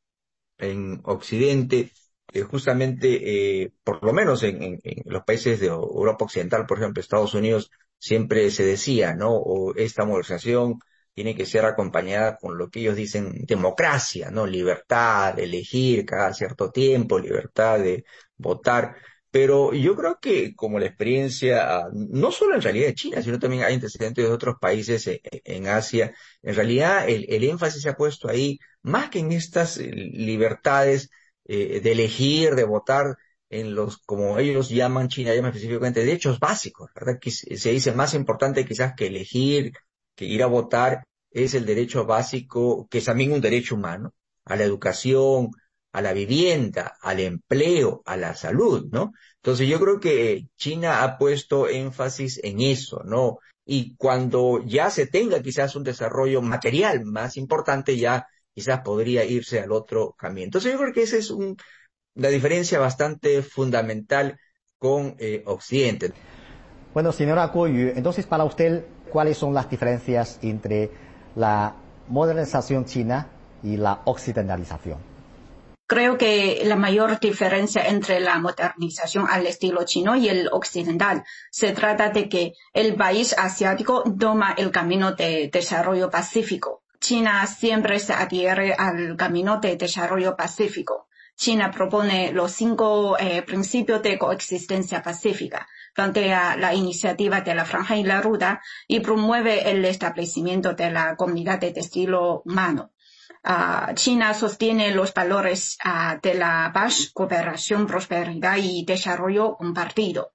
en 0.58 1.02
Occidente, 1.06 1.93
eh, 2.34 2.41
justamente, 2.43 3.63
eh, 3.63 3.73
por 3.84 4.04
lo 4.04 4.13
menos 4.13 4.43
en, 4.43 4.80
los 5.06 5.23
países 5.23 5.62
de 5.62 5.67
Europa 5.67 6.26
Occidental, 6.26 6.65
por 6.67 6.80
ejemplo, 6.80 7.02
Estados 7.02 7.34
Unidos, 7.34 7.71
siempre 7.97 8.52
se 8.52 8.65
decía, 8.65 9.15
¿no? 9.15 9.32
O 9.34 9.73
esta 9.76 10.06
modernización 10.06 10.80
tiene 11.13 11.36
que 11.36 11.45
ser 11.45 11.65
acompañada 11.65 12.38
con 12.38 12.58
lo 12.58 12.69
que 12.69 12.82
ellos 12.82 12.95
dicen 12.97 13.45
democracia, 13.47 14.32
¿no? 14.32 14.45
Libertad 14.47 15.36
de 15.36 15.45
elegir 15.45 16.06
cada 16.06 16.34
cierto 16.34 16.71
tiempo, 16.71 17.19
libertad 17.19 17.80
de 17.80 18.06
votar. 18.38 18.95
Pero 19.34 19.74
yo 19.74 19.96
creo 19.96 20.19
que 20.22 20.56
como 20.56 20.78
la 20.78 20.86
experiencia, 20.86 21.78
ah, 21.78 21.89
no 21.91 22.32
solo 22.32 22.54
en 22.54 22.62
realidad 22.62 22.86
de 22.88 22.93
China, 22.93 23.22
sino 23.24 23.39
también 23.39 23.63
hay 23.63 23.74
antecedentes 23.74 24.24
de 24.26 24.32
otros 24.32 24.58
países 24.62 25.08
e, 25.08 25.22
e, 25.24 25.41
en, 25.46 25.67
Asia, 25.67 26.13
en 26.43 26.56
realidad 26.56 27.10
el, 27.10 27.43
énfasis 27.43 27.82
se 27.82 27.89
ha 27.89 27.96
puesto 27.96 28.30
ahí 28.30 28.60
más 28.84 29.10
que 29.10 29.19
en 29.19 29.32
estas 29.32 29.78
eh, 29.80 29.89
libertades 29.91 31.10
eh, 31.46 31.82
de 31.82 31.91
elegir, 31.93 32.54
de 32.54 32.63
votar 32.63 33.17
en 33.50 33.74
los, 33.74 33.98
como 33.98 34.38
ellos 34.38 34.69
llaman, 34.69 35.08
China 35.10 35.34
llama 35.34 35.50
específicamente, 35.50 36.06
derechos 36.06 36.39
básicos, 36.39 36.91
¿verdad? 36.93 37.17
Que 37.19 37.32
se 37.32 37.72
dice 37.72 37.91
más 37.93 38.13
importante 38.13 38.65
quizás 38.65 38.93
que 38.96 39.08
elegir, 39.08 39.74
que 40.15 40.26
ir 40.26 40.43
a 40.43 40.48
votar, 40.48 41.06
es 41.32 41.56
el 41.56 41.65
derecho 41.65 42.06
básico, 42.06 42.88
que 42.88 43.00
es 43.00 43.06
también 43.06 43.32
un 43.32 43.41
derecho 43.41 43.74
humano, 43.76 44.13
a 44.46 44.56
la 44.56 44.63
educación, 44.63 45.50
a 45.93 46.01
la 46.01 46.12
vivienda, 46.12 46.97
al 47.01 47.19
empleo, 47.19 48.01
a 48.06 48.17
la 48.17 48.36
salud, 48.36 48.88
¿no? 48.91 49.13
Entonces 49.38 49.67
yo 49.67 49.79
creo 49.79 49.99
que 49.99 50.47
China 50.58 51.03
ha 51.03 51.17
puesto 51.17 51.69
énfasis 51.69 52.39
en 52.43 52.62
eso, 52.62 53.03
¿no? 53.06 53.38
Y 53.63 53.95
cuando 53.95 54.62
ya 54.65 54.89
se 54.89 55.06
tenga 55.06 55.41
quizás 55.41 55.75
un 55.75 55.84
desarrollo 55.84 56.41
material 56.41 57.06
más 57.06 57.38
importante, 57.38 57.95
ya 57.95 58.27
quizás 58.53 58.82
podría 58.82 59.23
irse 59.23 59.60
al 59.60 59.71
otro 59.71 60.13
camino. 60.17 60.45
Entonces 60.45 60.73
yo 60.73 60.79
creo 60.79 60.93
que 60.93 61.03
esa 61.03 61.17
es 61.17 61.29
una 61.29 61.56
diferencia 62.29 62.79
bastante 62.79 63.43
fundamental 63.43 64.39
con 64.79 65.15
eh, 65.19 65.43
Occidente. 65.45 66.12
Bueno, 66.93 67.12
señora 67.12 67.51
Kuoyu, 67.51 67.93
entonces 67.95 68.25
para 68.25 68.43
usted, 68.45 68.84
¿cuáles 69.12 69.38
son 69.38 69.53
las 69.53 69.69
diferencias 69.69 70.39
entre 70.41 70.89
la 71.36 71.75
modernización 72.08 72.86
china 72.86 73.29
y 73.62 73.77
la 73.77 74.01
occidentalización? 74.06 75.12
Creo 75.93 76.17
que 76.17 76.63
la 76.65 76.75
mayor 76.75 77.19
diferencia 77.19 77.86
entre 77.86 78.19
la 78.19 78.39
modernización 78.39 79.27
al 79.29 79.45
estilo 79.45 79.84
chino 79.86 80.15
y 80.15 80.27
el 80.27 80.49
occidental 80.51 81.23
se 81.51 81.71
trata 81.71 82.10
de 82.10 82.27
que 82.29 82.53
el 82.73 82.95
país 82.95 83.36
asiático 83.38 84.03
toma 84.19 84.56
el 84.58 84.71
camino 84.71 85.12
de 85.12 85.51
desarrollo 85.53 86.10
pacífico. 86.10 86.82
China 86.99 87.45
siempre 87.45 87.99
se 87.99 88.13
adhiere 88.13 88.73
al 88.73 89.15
camino 89.17 89.60
de 89.60 89.75
desarrollo 89.75 90.36
pacífico. 90.36 91.10
China 91.36 91.69
propone 91.69 92.32
los 92.32 92.51
cinco 92.53 93.15
eh, 93.19 93.43
principios 93.43 94.01
de 94.01 94.17
coexistencia 94.17 95.03
pacífica, 95.03 95.67
plantea 95.93 96.58
la 96.58 96.73
iniciativa 96.73 97.41
de 97.41 97.53
la 97.53 97.65
Franja 97.65 97.97
y 97.97 98.03
la 98.03 98.19
Ruta 98.19 98.63
y 98.88 99.01
promueve 99.01 99.69
el 99.69 99.86
establecimiento 99.86 100.73
de 100.73 100.89
la 100.89 101.15
comunidad 101.15 101.60
de 101.60 101.71
estilo 101.75 102.41
humano. 102.45 102.92
Ah, 103.43 103.91
China 103.95 104.33
sostiene 104.33 104.93
los 104.93 105.13
valores 105.13 105.77
ah, 105.83 106.19
de 106.21 106.33
la 106.33 106.71
paz, 106.73 107.12
cooperación, 107.13 107.88
prosperidad 107.88 108.57
y 108.57 108.86
desarrollo 108.86 109.55
compartido. 109.57 110.31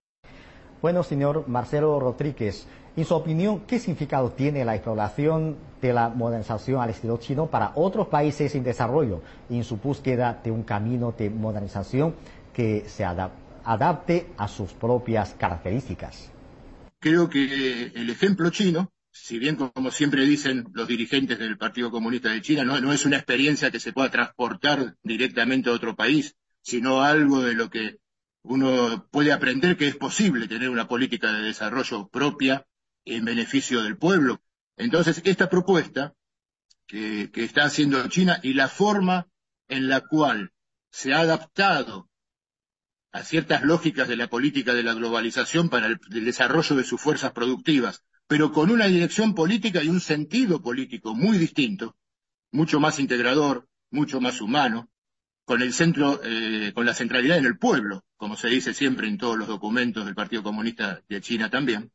Bueno, 0.80 1.02
señor 1.02 1.48
Marcelo 1.48 1.98
Rodríguez, 1.98 2.66
en 2.96 3.04
su 3.04 3.14
opinión, 3.14 3.60
¿qué 3.60 3.78
significado 3.78 4.32
tiene 4.32 4.64
la 4.64 4.74
exploración 4.74 5.56
de 5.80 5.92
la 5.92 6.08
modernización 6.08 6.80
al 6.80 6.90
estilo 6.90 7.16
chino 7.18 7.46
para 7.46 7.72
otros 7.76 8.08
países 8.08 8.54
en 8.54 8.64
desarrollo 8.64 9.22
en 9.48 9.62
su 9.62 9.76
búsqueda 9.76 10.40
de 10.42 10.50
un 10.50 10.64
camino 10.64 11.14
de 11.16 11.30
modernización 11.30 12.14
que 12.52 12.84
se 12.88 13.04
adapte 13.04 14.26
a 14.36 14.48
sus 14.48 14.72
propias 14.72 15.34
características? 15.38 16.30
Creo 17.00 17.28
que 17.28 17.92
el 17.94 18.10
ejemplo 18.10 18.50
chino, 18.50 18.90
si 19.10 19.38
bien 19.38 19.56
como 19.56 19.90
siempre 19.90 20.24
dicen 20.24 20.68
los 20.72 20.88
dirigentes 20.88 21.38
del 21.38 21.58
Partido 21.58 21.90
Comunista 21.90 22.30
de 22.30 22.42
China, 22.42 22.64
no, 22.64 22.92
es 22.92 23.04
una 23.04 23.16
experiencia 23.16 23.70
que 23.70 23.80
se 23.80 23.92
pueda 23.92 24.10
transportar 24.10 24.96
directamente 25.02 25.70
a 25.70 25.72
otro 25.72 25.96
país, 25.96 26.36
sino 26.62 27.02
algo 27.02 27.42
de 27.42 27.54
lo 27.54 27.70
que 27.70 27.98
uno 28.42 29.06
puede 29.10 29.32
aprender 29.32 29.76
que 29.76 29.88
es 29.88 29.96
posible 29.96 30.48
tener 30.48 30.70
una 30.70 30.88
política 30.88 31.32
de 31.32 31.42
desarrollo 31.42 32.08
propia 32.08 32.66
en 33.04 33.24
beneficio 33.24 33.82
del 33.82 33.96
pueblo. 33.96 34.42
Entonces, 34.76 35.20
esta 35.24 35.48
propuesta 35.50 36.14
que, 36.86 37.30
está 37.34 37.64
haciendo 37.64 38.06
China 38.08 38.40
y 38.42 38.54
la 38.54 38.68
forma 38.68 39.28
en 39.68 39.88
la 39.88 40.00
cual 40.00 40.52
se 40.90 41.12
ha 41.12 41.20
adaptado 41.20 42.08
a 43.12 43.22
ciertas 43.22 43.62
lógicas 43.62 44.08
de 44.08 44.16
la 44.16 44.28
política 44.28 44.74
de 44.74 44.82
la 44.82 44.94
globalización 44.94 45.68
para 45.68 45.86
el, 45.86 45.98
desarrollo 46.10 46.76
de 46.76 46.84
sus 46.84 47.00
fuerzas 47.00 47.32
productivas, 47.32 48.04
pero 48.28 48.52
con 48.52 48.70
una 48.70 48.86
dirección 48.86 49.34
política 49.34 49.82
y 49.82 49.88
un 49.88 50.00
sentido 50.00 50.62
político 50.62 51.14
muy 51.14 51.38
distinto, 51.38 51.96
mucho 52.52 52.78
más 52.78 53.00
integrador, 53.00 53.66
mucho 53.90 54.20
más 54.20 54.42
humano, 54.42 54.90
con 55.46 55.62
el 55.62 55.72
centro, 55.72 56.20
eh, 56.22 56.72
con 56.74 56.84
la 56.84 56.92
centralidad 56.92 57.38
en 57.38 57.46
el 57.46 57.58
pueblo, 57.58 58.04
como 58.18 58.36
se 58.36 58.48
dice 58.48 58.74
siempre 58.74 59.08
en 59.08 59.16
todos 59.16 59.38
los 59.38 59.48
documentos 59.48 60.04
del 60.04 60.14
Partido 60.14 60.42
Comunista 60.42 61.00
de 61.08 61.22
China 61.22 61.48
también, 61.48 61.90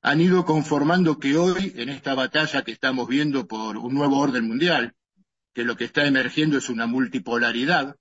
han 0.00 0.20
ido 0.20 0.46
conformando 0.46 1.18
que 1.18 1.36
hoy, 1.36 1.74
en 1.76 1.90
esta 1.90 2.14
batalla 2.14 2.62
que 2.62 2.72
estamos 2.72 3.06
viendo 3.06 3.46
por 3.46 3.76
un 3.76 3.92
nuevo 3.92 4.18
orden 4.18 4.48
mundial, 4.48 4.94
que 5.52 5.64
lo 5.64 5.76
que 5.76 5.84
está 5.84 6.06
emergiendo 6.06 6.56
es 6.56 6.70
una 6.70 6.86
multipolaridad, 6.86 7.96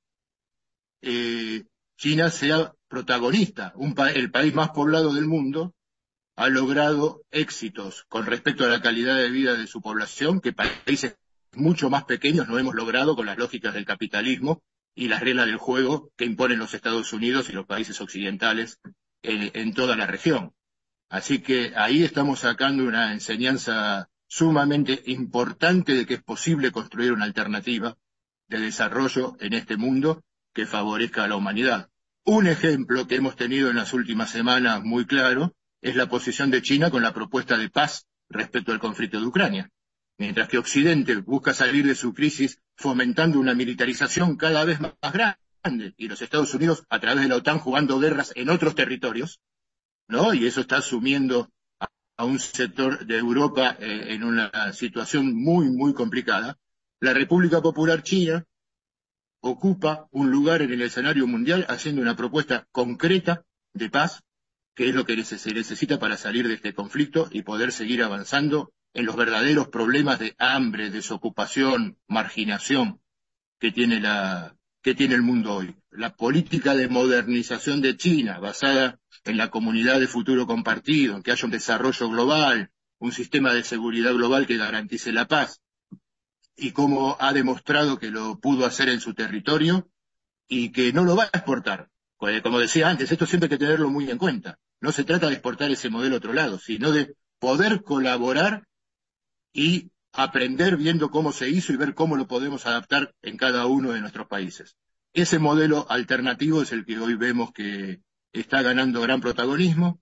eh, 1.01 1.65
China 1.97 2.29
sea 2.29 2.73
protagonista. 2.87 3.73
el 4.13 4.31
país 4.31 4.53
más 4.53 4.69
poblado 4.69 5.13
del 5.13 5.25
mundo 5.25 5.73
ha 6.35 6.49
logrado 6.49 7.23
éxitos 7.31 8.05
con 8.09 8.25
respecto 8.25 8.65
a 8.65 8.69
la 8.69 8.81
calidad 8.81 9.15
de 9.17 9.29
vida 9.29 9.55
de 9.55 9.67
su 9.67 9.81
población 9.81 10.41
que 10.41 10.53
países 10.53 11.17
mucho 11.53 11.89
más 11.89 12.03
pequeños 12.03 12.47
no 12.47 12.59
hemos 12.59 12.75
logrado 12.75 13.15
con 13.15 13.25
las 13.25 13.37
lógicas 13.37 13.73
del 13.73 13.85
capitalismo 13.85 14.61
y 14.93 15.07
las 15.07 15.21
reglas 15.21 15.45
del 15.45 15.57
juego 15.57 16.11
que 16.17 16.25
imponen 16.25 16.59
los 16.59 16.73
Estados 16.73 17.13
Unidos 17.13 17.49
y 17.49 17.53
los 17.53 17.65
países 17.65 17.99
occidentales 18.01 18.79
en 19.23 19.73
toda 19.73 19.95
la 19.95 20.05
región. 20.05 20.53
Así 21.09 21.39
que 21.39 21.73
ahí 21.75 22.03
estamos 22.03 22.41
sacando 22.41 22.83
una 22.83 23.13
enseñanza 23.13 24.09
sumamente 24.27 25.01
importante 25.05 25.93
de 25.93 26.05
que 26.05 26.15
es 26.15 26.23
posible 26.23 26.71
construir 26.71 27.11
una 27.11 27.25
alternativa 27.25 27.97
de 28.47 28.59
desarrollo 28.59 29.35
en 29.39 29.53
este 29.53 29.77
mundo 29.77 30.23
que 30.53 30.65
favorezca 30.65 31.23
a 31.23 31.27
la 31.27 31.35
humanidad. 31.35 31.89
Un 32.23 32.47
ejemplo 32.47 33.07
que 33.07 33.15
hemos 33.15 33.35
tenido 33.35 33.69
en 33.69 33.75
las 33.75 33.93
últimas 33.93 34.31
semanas 34.31 34.83
muy 34.83 35.05
claro 35.05 35.53
es 35.81 35.95
la 35.95 36.07
posición 36.07 36.51
de 36.51 36.61
China 36.61 36.89
con 36.89 37.03
la 37.03 37.13
propuesta 37.13 37.57
de 37.57 37.69
paz 37.69 38.07
respecto 38.29 38.71
al 38.71 38.79
conflicto 38.79 39.19
de 39.19 39.27
Ucrania. 39.27 39.71
Mientras 40.17 40.47
que 40.47 40.57
Occidente 40.57 41.17
busca 41.17 41.53
salir 41.53 41.85
de 41.85 41.95
su 41.95 42.13
crisis 42.13 42.59
fomentando 42.75 43.39
una 43.39 43.53
militarización 43.53 44.37
cada 44.37 44.63
vez 44.63 44.79
más 44.79 44.93
grande 45.01 45.93
y 45.97 46.07
los 46.07 46.21
Estados 46.21 46.53
Unidos 46.53 46.85
a 46.89 46.99
través 46.99 47.23
de 47.23 47.29
la 47.29 47.35
OTAN 47.35 47.59
jugando 47.59 47.99
guerras 47.99 48.31
en 48.35 48.49
otros 48.49 48.75
territorios, 48.75 49.41
¿no? 50.07 50.33
Y 50.33 50.45
eso 50.45 50.61
está 50.61 50.81
sumiendo 50.81 51.49
a, 52.17 52.25
un 52.25 52.39
sector 52.39 53.05
de 53.05 53.17
Europa 53.17 53.75
eh, 53.79 54.13
en 54.13 54.23
una 54.23 54.71
situación 54.73 55.35
muy, 55.35 55.69
muy 55.69 55.93
complicada. 55.93 56.57
La 57.01 57.13
República 57.13 57.61
Popular 57.61 58.03
China 58.03 58.45
ocupa 59.41 60.07
un 60.11 60.31
lugar 60.31 60.61
en 60.61 60.71
el 60.71 60.81
escenario 60.81 61.27
mundial 61.27 61.65
haciendo 61.69 62.01
una 62.01 62.15
propuesta 62.15 62.67
concreta 62.71 63.43
de 63.73 63.89
paz, 63.89 64.23
que 64.75 64.89
es 64.89 64.95
lo 64.95 65.05
que 65.05 65.23
se 65.23 65.53
necesita 65.53 65.99
para 65.99 66.17
salir 66.17 66.47
de 66.47 66.55
este 66.55 66.73
conflicto 66.73 67.29
y 67.31 67.41
poder 67.43 67.71
seguir 67.71 68.03
avanzando 68.03 68.73
en 68.93 69.05
los 69.05 69.15
verdaderos 69.15 69.69
problemas 69.69 70.19
de 70.19 70.35
hambre, 70.37 70.89
desocupación, 70.89 71.97
marginación 72.07 73.01
que 73.59 73.71
tiene 73.71 73.99
la, 73.99 74.55
que 74.81 74.93
tiene 74.93 75.15
el 75.15 75.21
mundo 75.21 75.55
hoy. 75.55 75.75
La 75.91 76.15
política 76.15 76.75
de 76.75 76.89
modernización 76.89 77.81
de 77.81 77.97
China, 77.97 78.39
basada 78.39 78.99
en 79.23 79.37
la 79.37 79.49
comunidad 79.49 79.99
de 79.99 80.07
futuro 80.07 80.45
compartido, 80.45 81.15
en 81.15 81.23
que 81.23 81.31
haya 81.31 81.45
un 81.45 81.51
desarrollo 81.51 82.09
global, 82.09 82.71
un 82.99 83.11
sistema 83.11 83.53
de 83.53 83.63
seguridad 83.63 84.13
global 84.13 84.45
que 84.45 84.57
garantice 84.57 85.11
la 85.11 85.27
paz, 85.27 85.61
y 86.55 86.71
cómo 86.71 87.17
ha 87.19 87.33
demostrado 87.33 87.97
que 87.97 88.11
lo 88.11 88.39
pudo 88.39 88.65
hacer 88.65 88.89
en 88.89 88.99
su 88.99 89.13
territorio 89.13 89.89
y 90.47 90.71
que 90.71 90.93
no 90.93 91.03
lo 91.03 91.15
va 91.15 91.23
a 91.23 91.37
exportar. 91.37 91.89
Como 92.17 92.59
decía 92.59 92.89
antes, 92.89 93.11
esto 93.11 93.25
siempre 93.25 93.45
hay 93.45 93.57
que 93.57 93.65
tenerlo 93.65 93.89
muy 93.89 94.09
en 94.09 94.17
cuenta. 94.17 94.57
No 94.81 94.91
se 94.91 95.03
trata 95.03 95.27
de 95.27 95.33
exportar 95.33 95.71
ese 95.71 95.89
modelo 95.89 96.15
a 96.15 96.17
otro 96.17 96.33
lado, 96.33 96.59
sino 96.59 96.91
de 96.91 97.15
poder 97.39 97.83
colaborar 97.83 98.67
y 99.53 99.91
aprender 100.13 100.77
viendo 100.77 101.11
cómo 101.11 101.31
se 101.31 101.49
hizo 101.49 101.73
y 101.73 101.77
ver 101.77 101.93
cómo 101.93 102.15
lo 102.15 102.27
podemos 102.27 102.65
adaptar 102.65 103.13
en 103.21 103.37
cada 103.37 103.65
uno 103.65 103.91
de 103.91 104.01
nuestros 104.01 104.27
países. 104.27 104.77
Ese 105.13 105.39
modelo 105.39 105.85
alternativo 105.89 106.61
es 106.61 106.71
el 106.71 106.85
que 106.85 106.99
hoy 106.99 107.15
vemos 107.15 107.51
que 107.51 108.01
está 108.33 108.61
ganando 108.61 109.01
gran 109.01 109.21
protagonismo, 109.21 110.01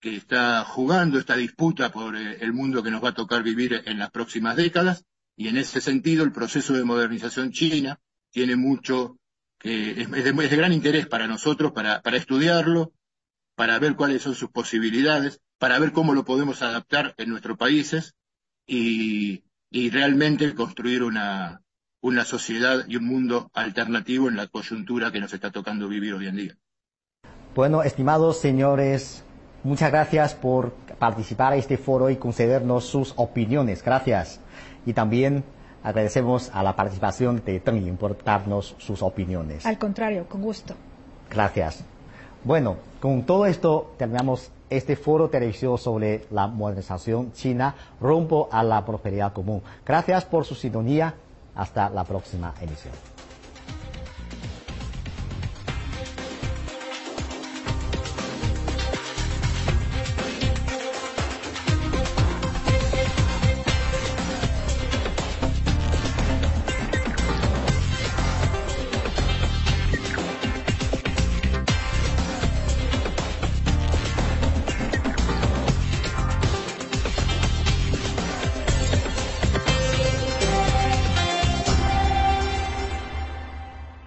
que 0.00 0.16
está 0.16 0.64
jugando 0.64 1.18
esta 1.18 1.36
disputa 1.36 1.90
por 1.92 2.16
eh, 2.16 2.38
el 2.40 2.52
mundo 2.52 2.82
que 2.82 2.90
nos 2.90 3.02
va 3.02 3.10
a 3.10 3.14
tocar 3.14 3.42
vivir 3.42 3.82
en 3.86 3.98
las 3.98 4.10
próximas 4.10 4.56
décadas, 4.56 5.04
y 5.36 5.48
en 5.48 5.56
ese 5.56 5.80
sentido 5.80 6.24
el 6.24 6.32
proceso 6.32 6.74
de 6.74 6.84
modernización 6.84 7.52
china 7.52 8.00
tiene 8.30 8.56
mucho, 8.56 9.18
que 9.64 10.02
es, 10.02 10.10
de, 10.10 10.56
gran 10.56 10.74
interés 10.74 11.06
para 11.06 11.26
nosotros, 11.26 11.72
para, 11.72 12.02
estudiarlo, 12.12 12.92
para 13.56 13.78
ver 13.78 13.96
cuáles 13.96 14.20
son 14.20 14.34
sus 14.34 14.50
posibilidades, 14.50 15.40
para 15.58 15.78
ver 15.78 15.92
cómo 15.92 16.12
lo 16.12 16.26
podemos 16.26 16.60
adaptar 16.60 17.14
en 17.16 17.30
nuestros 17.30 17.56
países 17.56 18.14
y, 18.66 19.42
realmente 19.90 20.54
construir 20.54 21.02
una, 21.02 21.62
una 22.02 22.24
sociedad 22.26 22.84
y 22.86 22.96
un 22.96 23.06
mundo 23.06 23.50
alternativo 23.54 24.28
en 24.28 24.36
la 24.36 24.48
coyuntura 24.48 25.10
que 25.10 25.20
nos 25.20 25.32
está 25.32 25.50
tocando 25.50 25.88
vivir 25.88 26.12
hoy 26.12 26.26
en 26.26 26.36
día. 26.36 26.56
Bueno, 27.54 27.82
estimados 27.82 28.38
señores, 28.38 29.24
muchas 29.64 29.90
gracias 29.90 30.34
por 30.34 30.74
participar 30.98 31.54
en 31.54 31.60
este 31.60 31.78
foro 31.78 32.10
y 32.10 32.16
concedernos 32.16 32.84
sus 32.84 33.14
opiniones. 33.16 33.82
Gracias. 33.82 34.40
Y 34.86 34.92
también 34.92 35.42
agradecemos 35.84 36.50
a 36.52 36.64
la 36.64 36.74
participación 36.74 37.42
de 37.44 37.60
Teng 37.60 37.96
por 37.96 38.20
darnos 38.24 38.74
sus 38.78 39.02
opiniones. 39.02 39.64
Al 39.64 39.78
contrario, 39.78 40.26
con 40.28 40.42
gusto. 40.42 40.74
Gracias. 41.30 41.84
Bueno, 42.42 42.76
con 43.00 43.22
todo 43.22 43.46
esto 43.46 43.94
terminamos 43.96 44.50
este 44.68 44.96
foro 44.96 45.28
televisivo 45.28 45.78
sobre 45.78 46.24
la 46.30 46.46
modernización 46.46 47.32
china 47.32 47.74
rumbo 48.00 48.48
a 48.50 48.62
la 48.64 48.84
prosperidad 48.84 49.32
común. 49.32 49.62
Gracias 49.86 50.24
por 50.24 50.44
su 50.44 50.54
sintonía. 50.54 51.14
Hasta 51.54 51.88
la 51.88 52.02
próxima 52.02 52.52
emisión. 52.60 53.13